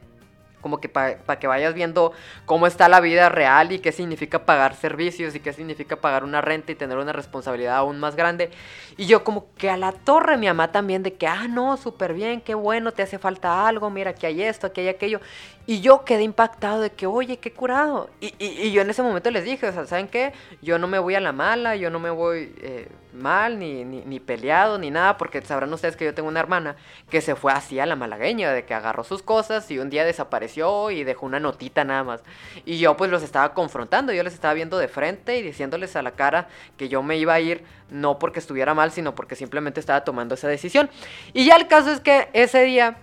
como 0.60 0.80
que 0.80 0.88
para 0.88 1.38
que 1.38 1.46
vayas 1.46 1.74
viendo 1.74 2.12
cómo 2.44 2.66
está 2.66 2.88
la 2.88 3.00
vida 3.00 3.28
real 3.28 3.72
y 3.72 3.78
qué 3.78 3.92
significa 3.92 4.44
pagar 4.44 4.74
servicios 4.74 5.34
y 5.34 5.40
qué 5.40 5.52
significa 5.52 5.96
pagar 5.96 6.24
una 6.24 6.40
renta 6.40 6.72
y 6.72 6.74
tener 6.74 6.98
una 6.98 7.12
responsabilidad 7.12 7.76
aún 7.76 8.00
más 8.00 8.16
grande. 8.16 8.50
Y 8.96 9.06
yo 9.06 9.24
como 9.24 9.52
que 9.54 9.70
a 9.70 9.76
la 9.76 9.92
torre 9.92 10.36
mi 10.36 10.46
mamá 10.46 10.72
también 10.72 11.02
de 11.02 11.14
que, 11.14 11.26
ah, 11.26 11.46
no, 11.48 11.76
súper 11.76 12.12
bien, 12.12 12.40
qué 12.40 12.54
bueno, 12.54 12.92
te 12.92 13.02
hace 13.02 13.18
falta 13.18 13.66
algo, 13.66 13.90
mira, 13.90 14.10
aquí 14.10 14.26
hay 14.26 14.42
esto, 14.42 14.66
aquí 14.66 14.80
hay 14.80 14.88
aquello. 14.88 15.20
Y 15.68 15.82
yo 15.82 16.02
quedé 16.02 16.22
impactado 16.22 16.80
de 16.80 16.88
que, 16.88 17.06
oye, 17.06 17.36
qué 17.36 17.52
curado. 17.52 18.08
Y, 18.22 18.32
y, 18.38 18.72
yo 18.72 18.80
en 18.80 18.88
ese 18.88 19.02
momento 19.02 19.30
les 19.30 19.44
dije, 19.44 19.68
o 19.68 19.72
sea, 19.72 19.84
¿saben 19.84 20.08
qué? 20.08 20.32
Yo 20.62 20.78
no 20.78 20.88
me 20.88 20.98
voy 20.98 21.14
a 21.14 21.20
la 21.20 21.32
mala, 21.32 21.76
yo 21.76 21.90
no 21.90 22.00
me 22.00 22.08
voy... 22.08 22.54
Eh, 22.62 22.88
mal, 23.12 23.58
ni, 23.58 23.84
ni, 23.84 24.20
peleado, 24.20 24.78
ni 24.78 24.90
nada, 24.90 25.16
porque 25.18 25.42
sabrán 25.42 25.72
ustedes 25.72 25.96
que 25.96 26.04
yo 26.04 26.14
tengo 26.14 26.28
una 26.28 26.40
hermana 26.40 26.76
que 27.10 27.20
se 27.20 27.34
fue 27.34 27.52
así 27.52 27.78
a 27.80 27.86
la 27.86 27.96
malagueña, 27.96 28.52
de 28.52 28.64
que 28.64 28.74
agarró 28.74 29.04
sus 29.04 29.22
cosas 29.22 29.70
y 29.70 29.78
un 29.78 29.90
día 29.90 30.04
desapareció 30.04 30.90
y 30.90 31.04
dejó 31.04 31.26
una 31.26 31.40
notita 31.40 31.84
nada 31.84 32.04
más. 32.04 32.22
Y 32.64 32.78
yo 32.78 32.96
pues 32.96 33.10
los 33.10 33.22
estaba 33.22 33.54
confrontando, 33.54 34.12
yo 34.12 34.22
les 34.22 34.34
estaba 34.34 34.54
viendo 34.54 34.78
de 34.78 34.88
frente 34.88 35.38
y 35.38 35.42
diciéndoles 35.42 35.96
a 35.96 36.02
la 36.02 36.12
cara 36.12 36.48
que 36.76 36.88
yo 36.88 37.02
me 37.02 37.16
iba 37.16 37.34
a 37.34 37.40
ir 37.40 37.64
no 37.90 38.18
porque 38.18 38.38
estuviera 38.38 38.74
mal, 38.74 38.92
sino 38.92 39.14
porque 39.14 39.36
simplemente 39.36 39.80
estaba 39.80 40.04
tomando 40.04 40.34
esa 40.34 40.48
decisión. 40.48 40.88
Y 41.32 41.44
ya 41.46 41.56
el 41.56 41.66
caso 41.66 41.90
es 41.90 42.00
que 42.00 42.28
ese 42.32 42.62
día 42.62 42.98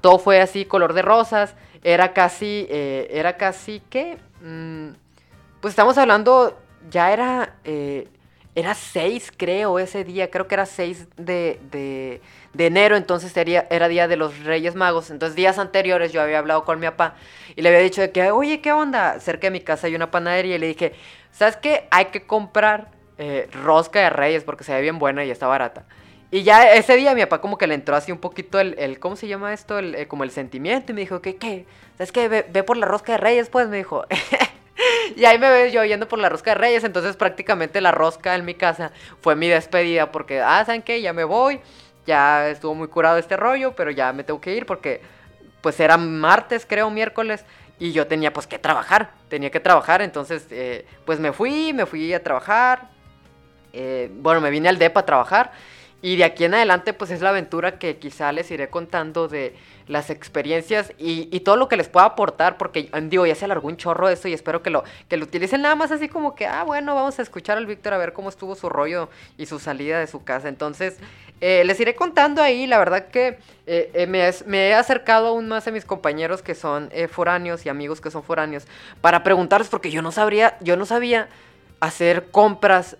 todo 0.00 0.18
fue 0.18 0.40
así, 0.40 0.64
color 0.64 0.94
de 0.94 1.02
rosas, 1.02 1.54
era 1.82 2.12
casi, 2.12 2.66
eh, 2.70 3.08
era 3.10 3.36
casi 3.36 3.80
que... 3.90 4.18
Mm, 4.40 4.90
pues 5.60 5.72
estamos 5.72 5.98
hablando, 5.98 6.58
ya 6.90 7.12
era... 7.12 7.56
Eh, 7.64 8.08
era 8.54 8.74
6, 8.74 9.32
creo, 9.36 9.78
ese 9.78 10.04
día. 10.04 10.30
Creo 10.30 10.46
que 10.46 10.54
era 10.54 10.66
6 10.66 11.08
de, 11.16 11.58
de, 11.70 12.20
de 12.52 12.66
enero, 12.66 12.96
entonces 12.96 13.32
sería, 13.32 13.66
era 13.70 13.88
día 13.88 14.08
de 14.08 14.16
los 14.16 14.44
Reyes 14.44 14.74
Magos. 14.74 15.10
Entonces, 15.10 15.34
días 15.34 15.58
anteriores 15.58 16.12
yo 16.12 16.20
había 16.20 16.38
hablado 16.38 16.64
con 16.64 16.78
mi 16.78 16.86
papá 16.86 17.14
y 17.56 17.62
le 17.62 17.70
había 17.70 17.80
dicho 17.80 18.02
de 18.02 18.10
que, 18.10 18.30
oye, 18.30 18.60
¿qué 18.60 18.72
onda? 18.72 19.18
Cerca 19.20 19.46
de 19.46 19.52
mi 19.52 19.60
casa 19.60 19.86
hay 19.86 19.94
una 19.94 20.10
panadería 20.10 20.56
y 20.56 20.58
le 20.58 20.66
dije, 20.66 20.92
¿sabes 21.30 21.56
qué? 21.56 21.88
Hay 21.90 22.06
que 22.06 22.26
comprar 22.26 22.90
eh, 23.16 23.48
rosca 23.52 24.00
de 24.00 24.10
Reyes 24.10 24.44
porque 24.44 24.64
se 24.64 24.74
ve 24.74 24.82
bien 24.82 24.98
buena 24.98 25.24
y 25.24 25.30
está 25.30 25.46
barata. 25.46 25.86
Y 26.32 26.44
ya 26.44 26.72
ese 26.72 26.96
día 26.96 27.14
mi 27.14 27.20
papá 27.20 27.42
como 27.42 27.58
que 27.58 27.66
le 27.66 27.74
entró 27.74 27.94
así 27.94 28.10
un 28.10 28.16
poquito 28.16 28.58
el, 28.58 28.74
el 28.78 28.98
¿cómo 28.98 29.16
se 29.16 29.28
llama 29.28 29.52
esto? 29.52 29.78
El, 29.78 29.94
eh, 29.94 30.08
como 30.08 30.24
el 30.24 30.30
sentimiento 30.30 30.90
y 30.90 30.94
me 30.94 31.02
dijo, 31.02 31.20
¿qué? 31.20 31.36
¿Qué? 31.36 31.66
¿Sabes 31.98 32.10
qué? 32.10 32.26
Ve, 32.28 32.46
ve 32.50 32.62
por 32.62 32.78
la 32.78 32.86
rosca 32.86 33.12
de 33.12 33.18
Reyes, 33.18 33.50
pues, 33.50 33.68
me 33.68 33.76
dijo. 33.76 34.06
y 35.16 35.26
ahí 35.26 35.38
me 35.38 35.50
ves 35.50 35.74
yo 35.74 35.84
yendo 35.84 36.08
por 36.08 36.18
la 36.18 36.30
rosca 36.30 36.52
de 36.52 36.54
Reyes. 36.54 36.84
Entonces, 36.84 37.18
prácticamente 37.18 37.82
la 37.82 37.90
rosca 37.90 38.34
en 38.34 38.46
mi 38.46 38.54
casa 38.54 38.92
fue 39.20 39.36
mi 39.36 39.46
despedida. 39.46 40.10
Porque, 40.10 40.40
ah, 40.40 40.64
¿saben 40.64 40.80
qué? 40.80 41.02
Ya 41.02 41.12
me 41.12 41.24
voy. 41.24 41.60
Ya 42.06 42.48
estuvo 42.48 42.74
muy 42.74 42.88
curado 42.88 43.18
este 43.18 43.36
rollo, 43.36 43.76
pero 43.76 43.90
ya 43.90 44.14
me 44.14 44.24
tengo 44.24 44.40
que 44.40 44.56
ir 44.56 44.64
porque, 44.64 45.02
pues, 45.60 45.78
era 45.80 45.98
martes, 45.98 46.64
creo, 46.66 46.88
miércoles. 46.88 47.44
Y 47.78 47.92
yo 47.92 48.06
tenía, 48.06 48.32
pues, 48.32 48.46
que 48.46 48.58
trabajar. 48.58 49.10
Tenía 49.28 49.50
que 49.50 49.60
trabajar. 49.60 50.00
Entonces, 50.00 50.46
eh, 50.50 50.86
pues, 51.04 51.20
me 51.20 51.34
fui, 51.34 51.74
me 51.74 51.84
fui 51.84 52.14
a 52.14 52.22
trabajar. 52.22 52.88
Eh, 53.74 54.10
bueno, 54.14 54.40
me 54.40 54.48
vine 54.48 54.70
al 54.70 54.78
DEPA 54.78 55.00
a 55.00 55.04
trabajar. 55.04 55.52
Y 56.02 56.16
de 56.16 56.24
aquí 56.24 56.44
en 56.44 56.54
adelante, 56.54 56.92
pues 56.92 57.12
es 57.12 57.20
la 57.20 57.28
aventura 57.30 57.78
que 57.78 57.96
quizá 57.96 58.32
les 58.32 58.50
iré 58.50 58.68
contando 58.68 59.28
de 59.28 59.54
las 59.86 60.10
experiencias 60.10 60.92
y, 60.98 61.40
todo 61.40 61.56
lo 61.56 61.68
que 61.68 61.76
les 61.76 61.88
pueda 61.88 62.06
aportar, 62.06 62.58
porque 62.58 62.90
digo, 63.04 63.24
ya 63.24 63.34
se 63.34 63.44
alargó 63.44 63.68
un 63.68 63.76
chorro 63.76 64.08
eso 64.08 64.26
y 64.26 64.32
espero 64.32 64.62
que 64.62 64.70
lo, 64.70 64.84
que 65.08 65.16
lo 65.16 65.24
utilicen 65.24 65.62
nada 65.62 65.76
más 65.76 65.92
así 65.92 66.08
como 66.08 66.34
que, 66.34 66.46
ah, 66.46 66.64
bueno, 66.64 66.94
vamos 66.94 67.18
a 67.18 67.22
escuchar 67.22 67.56
al 67.56 67.66
Víctor 67.66 67.94
a 67.94 67.98
ver 67.98 68.12
cómo 68.12 68.28
estuvo 68.28 68.54
su 68.54 68.68
rollo 68.68 69.10
y 69.38 69.46
su 69.46 69.60
salida 69.60 70.00
de 70.00 70.06
su 70.06 70.24
casa. 70.24 70.48
Entonces, 70.48 70.98
eh, 71.40 71.62
les 71.64 71.78
iré 71.78 71.94
contando 71.94 72.42
ahí, 72.42 72.66
la 72.66 72.78
verdad 72.78 73.08
que 73.08 73.38
eh, 73.66 73.90
eh, 73.94 74.06
me, 74.06 74.28
me, 74.46 74.68
he 74.68 74.74
acercado 74.74 75.28
aún 75.28 75.48
más 75.48 75.66
a 75.68 75.70
mis 75.70 75.84
compañeros 75.84 76.42
que 76.42 76.54
son 76.54 76.90
foráneos 77.10 77.64
y 77.66 77.68
amigos 77.68 78.00
que 78.00 78.10
son 78.10 78.22
foráneos 78.22 78.64
para 79.00 79.22
preguntarles, 79.22 79.68
porque 79.68 79.90
yo 79.90 80.02
no 80.02 80.10
sabría, 80.10 80.56
yo 80.60 80.76
no 80.76 80.86
sabía 80.86 81.28
hacer 81.80 82.30
compras 82.30 82.96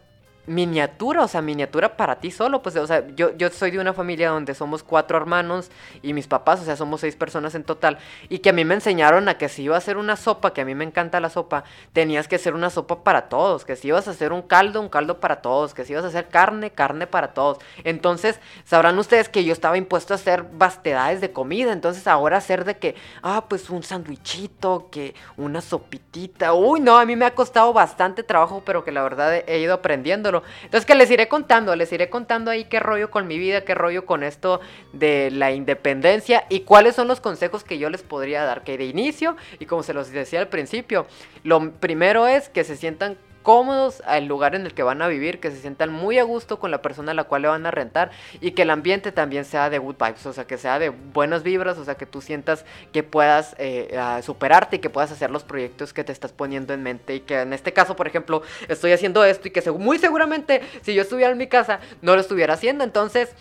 miniatura, 0.47 1.23
o 1.23 1.29
sea, 1.29 1.41
miniatura 1.41 1.97
para 1.97 2.17
ti 2.17 2.31
solo, 2.31 2.63
pues, 2.63 2.75
o 2.77 2.87
sea, 2.87 3.07
yo, 3.15 3.37
yo 3.37 3.49
soy 3.51 3.71
de 3.71 3.79
una 3.79 3.93
familia 3.93 4.31
donde 4.31 4.55
somos 4.55 4.83
cuatro 4.83 5.17
hermanos 5.17 5.71
y 6.03 6.13
mis 6.15 6.27
papás, 6.27 6.61
o 6.61 6.65
sea, 6.65 6.77
somos 6.77 7.01
seis 7.01 7.15
personas 7.15 7.55
en 7.55 7.63
total, 7.63 7.99
y 8.29 8.41
que 8.41 8.51
a 8.51 8.53
mí 8.53 8.65
me 8.65 8.75
enseñaron 8.75 9.29
a 9.29 9.39
que 9.39 9.49
si 9.49 9.63
iba 9.63 9.77
a 9.77 9.79
hacer 9.79 9.97
una 9.97 10.17
sopa, 10.17 10.53
que 10.53 10.63
a 10.63 10.65
mí 10.65 10.75
me 10.75 10.85
encanta 10.85 11.21
la 11.21 11.31
sopa, 11.31 11.63
tenías 11.93 12.27
que 12.27 12.37
hacer 12.37 12.55
una 12.55 12.71
sopa 12.71 13.05
para 13.05 13.29
todos, 13.29 13.65
que 13.65 13.77
si 13.77 13.89
ibas 13.89 14.09
a 14.09 14.13
hacer 14.13 14.33
un 14.33 14.43
caldo, 14.43 14.81
un 14.81 14.89
caldo 14.89 15.21
para 15.21 15.43
todos, 15.43 15.75
que 15.75 15.85
si 15.85 15.93
ibas 15.93 16.05
a 16.05 16.09
hacer 16.09 16.29
carne, 16.29 16.71
carne 16.71 17.07
para 17.07 17.35
todos. 17.35 17.59
Entonces, 17.85 18.41
sabrán 18.65 18.99
ustedes 18.99 19.29
que 19.29 19.45
yo 19.45 19.53
estaba 19.53 19.77
impuesto 19.77 20.13
a 20.13 20.17
hacer 20.17 20.45
vastedades 20.53 21.21
de 21.21 21.33
comida, 21.33 21.73
entonces 21.73 22.09
ahora 22.09 22.39
hacer 22.39 22.65
de 22.65 22.79
que, 22.79 22.97
ah, 23.23 23.45
pues 23.49 23.71
un 23.71 23.85
sandwichito, 23.85 24.89
que 24.91 25.15
una 25.37 25.61
sopitita, 25.61 26.53
uy, 26.53 26.81
no, 26.81 26.99
a 26.99 27.05
mí 27.05 27.15
me 27.15 27.27
ha 27.27 27.35
costado 27.35 27.73
bastante 27.73 28.25
trabajo, 28.25 28.63
pero 28.67 28.83
que 28.83 28.91
la 28.91 29.03
verdad 29.03 29.43
he 29.47 29.61
ido 29.61 29.75
aprendiendo 29.75 30.32
entonces 30.65 30.87
que 30.87 30.95
les 30.95 31.11
iré 31.11 31.29
contando, 31.29 31.77
les 31.77 31.93
iré 31.93 32.09
contando 32.09 32.51
ahí 32.51 32.65
qué 32.65 32.81
rollo 32.81 33.11
con 33.11 33.27
mi 33.27 33.39
vida, 33.39 33.65
qué 33.65 33.75
rollo 33.75 34.07
con 34.07 34.23
esto 34.23 34.61
de 34.93 35.31
la 35.31 35.53
independencia 35.53 36.45
y 36.49 36.61
cuáles 36.61 36.95
son 36.95 37.09
los 37.09 37.21
consejos 37.21 37.65
que 37.65 37.79
yo 37.79 37.91
les 37.91 38.03
podría 38.03 38.45
dar. 38.45 38.65
Que 38.65 38.79
de 38.79 38.85
inicio, 38.85 39.37
y 39.59 39.67
como 39.67 39.83
se 39.83 39.93
los 39.93 40.11
decía 40.11 40.41
al 40.41 40.49
principio, 40.49 41.07
lo 41.43 41.73
primero 41.73 42.27
es 42.27 42.49
que 42.49 42.65
se 42.65 42.77
sientan 42.77 43.17
cómodos 43.43 44.03
al 44.07 44.27
lugar 44.27 44.55
en 44.55 44.67
el 44.67 44.75
que 44.75 44.83
van 44.83 45.03
a 45.03 45.09
vivir, 45.09 45.41
que 45.41 45.51
se 45.51 45.59
sientan 45.59 45.93
muy 45.93 46.19
a 46.19 46.23
gusto 46.23 46.59
con 46.59 46.71
la 46.71 46.83
persona 46.83 47.13
a 47.13 47.15
la 47.15 47.25
cual 47.25 47.43
le 47.43 47.49
van 47.49 47.67
a 47.67 47.71
rentar 47.71 48.11
y 48.41 48.53
que 48.53 48.63
el 48.63 48.71
ambiente 48.71 49.13
también 49.13 49.45
sea 49.45 49.71
de 49.71 49.79
good 49.79 49.97
vibes, 49.99 50.25
o 50.27 50.33
sea, 50.33 50.47
que 50.47 50.59
sea 50.59 50.79
de 50.79 50.91
buenas 50.91 51.43
vibras, 51.43 51.79
o 51.79 51.85
sea, 51.85 51.97
que 51.97 52.07
tú 52.07 52.21
sientas 52.21 52.65
que 52.93 53.03
puedas 53.03 53.55
eh, 53.59 53.99
superarte 54.23 54.77
y 54.77 54.79
que 54.79 54.91
puedas 54.91 55.13
hacer 55.13 55.31
los 55.31 55.45
proyectos 55.45 55.93
que 55.93 56.05
te 56.05 56.13
estás 56.13 56.33
poniendo 56.33 56.73
en 56.75 56.83
mente 56.83 57.17
y 57.17 57.21
que 57.21 57.41
en 57.41 57.53
este 57.53 57.73
caso, 57.73 57.97
por 57.97 58.07
ejemplo, 58.07 58.43
estoy 58.69 58.93
haciendo 58.93 59.25
esto 59.25 59.49
y 59.49 59.51
que 59.51 59.71
muy 59.73 59.99
seguramente 59.99 60.63
si 60.83 60.95
yo 60.95 61.03
estuviera 61.03 61.33
en 61.33 61.39
mi 61.39 61.47
casa 61.47 61.81
no 62.01 62.15
lo 62.15 62.21
estuviera 62.21 62.55
haciendo, 62.55 62.85
entonces 62.85 63.35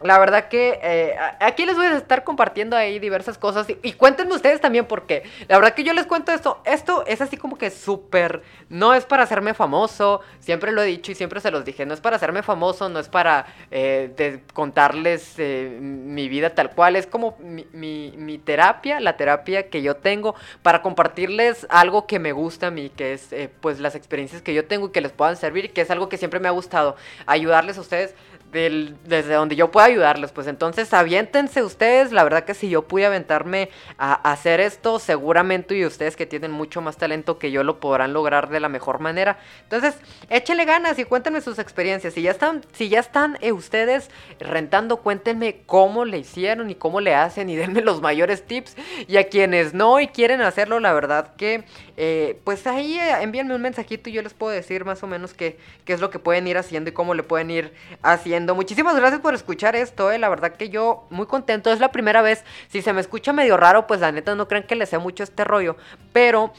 la 0.00 0.18
verdad 0.18 0.48
que 0.48 0.78
eh, 0.82 1.16
aquí 1.40 1.66
les 1.66 1.76
voy 1.76 1.86
a 1.86 1.96
estar 1.96 2.22
compartiendo 2.22 2.76
ahí 2.76 2.98
diversas 2.98 3.36
cosas 3.36 3.66
y, 3.68 3.92
cuéntenme 3.94 4.34
ustedes 4.34 4.60
también 4.60 4.86
porque 4.86 5.24
la 5.48 5.56
verdad 5.56 5.74
que 5.74 5.82
yo 5.82 5.92
les 5.92 6.06
cuento 6.06 6.32
esto, 6.32 6.60
esto 6.64 7.04
es 7.06 7.20
así 7.20 7.36
como 7.36 7.58
que 7.58 7.70
súper, 7.70 8.42
no 8.68 8.94
es 8.94 9.04
para 9.04 9.24
hacerme 9.24 9.54
famoso, 9.54 10.20
siempre 10.38 10.70
lo 10.70 10.82
he 10.82 10.86
dicho 10.86 11.10
y 11.10 11.14
siempre 11.14 11.40
se 11.40 11.50
los 11.50 11.64
dije, 11.64 11.84
no 11.84 11.94
es 11.94 12.00
para 12.00 12.16
hacerme 12.16 12.42
famoso, 12.42 12.88
no 12.88 13.00
es 13.00 13.08
para 13.08 13.46
eh, 13.70 14.40
contarles 14.52 15.34
eh, 15.38 15.78
mi 15.80 16.28
vida 16.28 16.50
tal 16.50 16.70
cual, 16.70 16.94
es 16.94 17.06
como 17.06 17.36
mi, 17.40 17.66
mi, 17.72 18.38
terapia, 18.38 19.00
la 19.00 19.16
terapia 19.16 19.68
que 19.68 19.82
yo 19.82 19.96
tengo 19.96 20.34
para 20.62 20.80
compartirles 20.80 21.66
algo 21.70 22.06
que 22.06 22.20
me 22.20 22.32
gusta 22.32 22.68
a 22.68 22.70
mí, 22.70 22.90
que 22.90 23.14
es 23.14 23.34
pues 23.60 23.80
las 23.80 23.96
experiencias 23.96 24.42
que 24.42 24.54
yo 24.54 24.66
tengo 24.66 24.88
y 24.88 24.92
que 24.92 25.00
les 25.00 25.12
puedan 25.12 25.36
servir, 25.36 25.72
que 25.72 25.80
es 25.80 25.90
algo 25.90 26.08
que 26.08 26.16
siempre 26.16 26.38
me 26.38 26.48
ha 26.48 26.52
gustado, 26.52 26.96
ayudarles 27.26 27.78
a 27.78 27.80
ustedes 27.80 28.14
desde 28.52 29.34
donde 29.34 29.56
yo 29.56 29.70
pueda 29.70 29.86
ayudarles. 29.86 30.32
Pues 30.32 30.46
entonces 30.46 30.92
aviéntense 30.94 31.62
ustedes. 31.62 32.12
La 32.12 32.24
verdad 32.24 32.44
que 32.44 32.54
si 32.54 32.68
yo 32.68 32.82
pude 32.82 33.06
aventarme 33.06 33.70
a, 33.98 34.14
hacer 34.30 34.60
esto, 34.60 34.98
seguramente 34.98 35.76
y 35.76 35.84
ustedes 35.84 36.16
que 36.16 36.26
tienen 36.26 36.50
mucho 36.50 36.80
más 36.80 36.96
talento 36.96 37.38
que 37.38 37.50
yo 37.50 37.62
lo 37.62 37.80
podrán 37.80 38.12
lograr 38.12 38.48
de 38.48 38.60
la 38.60 38.68
mejor 38.68 39.00
manera. 39.00 39.38
Entonces, 39.62 39.96
échenle 40.30 40.64
ganas 40.64 40.98
y 40.98 41.04
cuéntenme 41.04 41.40
sus 41.40 41.58
experiencias. 41.58 42.14
Si 42.14 42.22
ya 42.22 42.30
están, 42.30 42.62
si 42.72 42.88
ya 42.88 43.00
están 43.00 43.38
eh, 43.40 43.52
ustedes 43.52 44.10
rentando, 44.40 44.98
cuéntenme 44.98 45.60
cómo 45.66 46.04
le 46.04 46.18
hicieron 46.18 46.70
y 46.70 46.74
cómo 46.74 47.00
le 47.00 47.14
hacen 47.14 47.50
y 47.50 47.56
denme 47.56 47.82
los 47.82 48.00
mayores 48.00 48.46
tips. 48.46 48.76
Y 49.06 49.16
a 49.18 49.28
quienes 49.28 49.74
no 49.74 50.00
y 50.00 50.08
quieren 50.08 50.40
hacerlo, 50.40 50.80
la 50.80 50.92
verdad 50.92 51.34
que 51.36 51.64
eh, 51.96 52.40
pues 52.44 52.66
ahí 52.66 52.98
eh, 52.98 53.22
envíenme 53.22 53.54
un 53.54 53.62
mensajito 53.62 54.08
y 54.08 54.12
yo 54.12 54.22
les 54.22 54.32
puedo 54.32 54.52
decir 54.52 54.84
más 54.84 55.02
o 55.02 55.06
menos 55.06 55.34
qué, 55.34 55.58
qué 55.84 55.92
es 55.92 56.00
lo 56.00 56.10
que 56.10 56.18
pueden 56.18 56.46
ir 56.46 56.56
haciendo 56.56 56.90
y 56.90 56.92
cómo 56.92 57.14
le 57.14 57.22
pueden 57.22 57.50
ir 57.50 57.72
haciendo 58.02 58.37
Muchísimas 58.46 58.96
gracias 58.96 59.20
por 59.20 59.34
escuchar 59.34 59.76
esto, 59.76 60.10
eh. 60.10 60.18
La 60.18 60.28
verdad 60.28 60.52
que 60.52 60.68
yo 60.68 61.06
muy 61.10 61.26
contento. 61.26 61.72
Es 61.72 61.80
la 61.80 61.90
primera 61.90 62.22
vez. 62.22 62.44
Si 62.68 62.82
se 62.82 62.92
me 62.92 63.00
escucha 63.00 63.32
medio 63.32 63.56
raro, 63.56 63.86
pues 63.86 64.00
la 64.00 64.12
neta 64.12 64.34
no 64.34 64.48
crean 64.48 64.64
que 64.64 64.76
le 64.76 64.86
sé 64.86 64.98
mucho 64.98 65.24
este 65.24 65.44
rollo. 65.44 65.76
Pero 66.12 66.52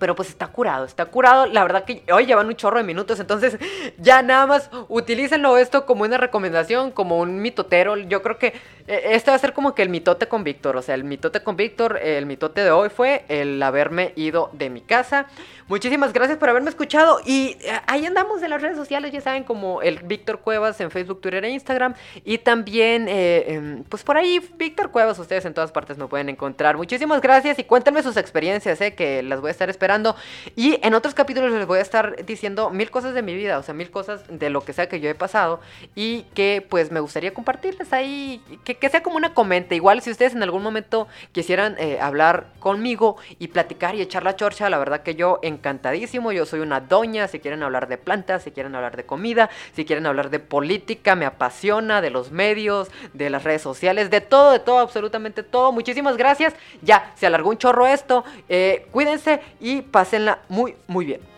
pero 0.00 0.16
pues 0.16 0.30
está 0.30 0.48
curado, 0.48 0.86
está 0.86 1.04
curado. 1.04 1.46
La 1.46 1.62
verdad 1.62 1.84
que 1.84 2.02
hoy 2.12 2.24
llevan 2.24 2.48
un 2.48 2.56
chorro 2.56 2.78
de 2.78 2.84
minutos, 2.84 3.20
entonces 3.20 3.58
ya 3.98 4.22
nada 4.22 4.46
más 4.46 4.70
utilícenlo 4.88 5.58
esto 5.58 5.84
como 5.84 6.04
una 6.04 6.16
recomendación, 6.16 6.90
como 6.90 7.18
un 7.18 7.40
mitotero. 7.42 7.96
Yo 7.98 8.22
creo 8.22 8.38
que 8.38 8.54
eh, 8.88 9.02
este 9.10 9.30
va 9.30 9.36
a 9.36 9.38
ser 9.38 9.52
como 9.52 9.74
que 9.74 9.82
el 9.82 9.90
mitote 9.90 10.26
con 10.26 10.42
Víctor, 10.42 10.76
o 10.78 10.82
sea, 10.82 10.94
el 10.94 11.04
mitote 11.04 11.42
con 11.42 11.54
Víctor, 11.56 11.98
el 12.02 12.24
mitote 12.24 12.64
de 12.64 12.70
hoy 12.70 12.88
fue 12.88 13.26
el 13.28 13.62
haberme 13.62 14.12
ido 14.16 14.48
de 14.54 14.70
mi 14.70 14.80
casa. 14.80 15.26
Muchísimas 15.68 16.12
gracias 16.12 16.38
por 16.38 16.48
haberme 16.48 16.70
escuchado 16.70 17.20
y 17.24 17.58
eh, 17.60 17.80
ahí 17.86 18.06
andamos 18.06 18.42
en 18.42 18.50
las 18.50 18.62
redes 18.62 18.78
sociales, 18.78 19.12
ya 19.12 19.20
saben, 19.20 19.44
como 19.44 19.82
el 19.82 19.98
Víctor 19.98 20.40
Cuevas 20.40 20.80
en 20.80 20.90
Facebook, 20.90 21.20
Twitter 21.20 21.44
e 21.44 21.50
Instagram 21.50 21.94
y 22.24 22.38
también, 22.38 23.06
eh, 23.06 23.82
pues 23.90 24.02
por 24.02 24.16
ahí, 24.16 24.40
Víctor 24.56 24.90
Cuevas, 24.90 25.18
ustedes 25.18 25.44
en 25.44 25.52
todas 25.52 25.70
partes 25.70 25.98
me 25.98 26.06
pueden 26.06 26.30
encontrar. 26.30 26.78
Muchísimas 26.78 27.20
gracias 27.20 27.58
y 27.58 27.64
cuéntenme 27.64 28.02
sus 28.02 28.16
experiencias, 28.16 28.78
que 28.96 29.22
las 29.22 29.42
voy 29.42 29.48
a 29.48 29.50
estar 29.50 29.68
esperando 29.68 29.89
y 30.56 30.78
en 30.82 30.94
otros 30.94 31.14
capítulos 31.14 31.50
les 31.50 31.66
voy 31.66 31.78
a 31.78 31.82
estar 31.82 32.24
diciendo 32.24 32.70
mil 32.70 32.90
cosas 32.90 33.14
de 33.14 33.22
mi 33.22 33.34
vida, 33.34 33.58
o 33.58 33.62
sea, 33.62 33.74
mil 33.74 33.90
cosas 33.90 34.22
de 34.28 34.50
lo 34.50 34.62
que 34.62 34.72
sea 34.72 34.88
que 34.88 35.00
yo 35.00 35.10
he 35.10 35.14
pasado 35.14 35.60
y 35.94 36.22
que 36.34 36.64
pues 36.68 36.92
me 36.92 37.00
gustaría 37.00 37.34
compartirles 37.34 37.92
ahí, 37.92 38.40
que, 38.64 38.88
sea 38.88 39.02
como 39.02 39.16
una 39.16 39.34
comenta. 39.34 39.74
Igual 39.74 40.00
si 40.02 40.10
ustedes 40.10 40.34
en 40.34 40.42
algún 40.42 40.62
momento 40.62 41.08
quisieran 41.32 41.76
eh, 41.78 41.98
hablar 42.00 42.46
conmigo 42.60 43.16
y 43.38 43.48
platicar 43.48 43.94
y 43.94 44.00
echar 44.00 44.22
la 44.22 44.36
chorcha, 44.36 44.70
la 44.70 44.78
verdad 44.78 45.02
que 45.02 45.14
yo 45.14 45.38
encantadísimo, 45.42 46.32
yo 46.32 46.46
soy 46.46 46.60
una 46.60 46.80
doña, 46.80 47.26
si 47.28 47.40
quieren 47.40 47.62
hablar 47.62 47.88
de 47.88 47.98
plantas, 47.98 48.44
si 48.44 48.52
quieren 48.52 48.74
hablar 48.74 48.96
de 48.96 49.04
comida, 49.04 49.50
si 49.74 49.84
quieren 49.84 50.06
hablar 50.06 50.30
de 50.30 50.38
política, 50.38 51.14
me 51.14 51.26
apasiona, 51.26 52.00
de 52.00 52.10
los 52.10 52.30
medios, 52.30 52.90
de 53.12 53.30
las 53.30 53.44
redes 53.44 53.62
sociales, 53.62 54.10
de 54.10 54.20
todo, 54.20 54.52
de 54.52 54.60
todo, 54.60 54.78
absolutamente 54.78 55.42
todo. 55.42 55.72
Muchísimas 55.72 56.16
gracias. 56.16 56.54
Ya, 56.82 57.12
se 57.16 57.26
alargó 57.26 57.50
un 57.50 57.58
chorro 57.58 57.86
esto. 57.86 58.24
Eh, 58.48 58.86
cuídense 58.90 59.40
pásenla 59.82 60.40
muy, 60.48 60.74
muy 60.86 61.04
bien. 61.04 61.29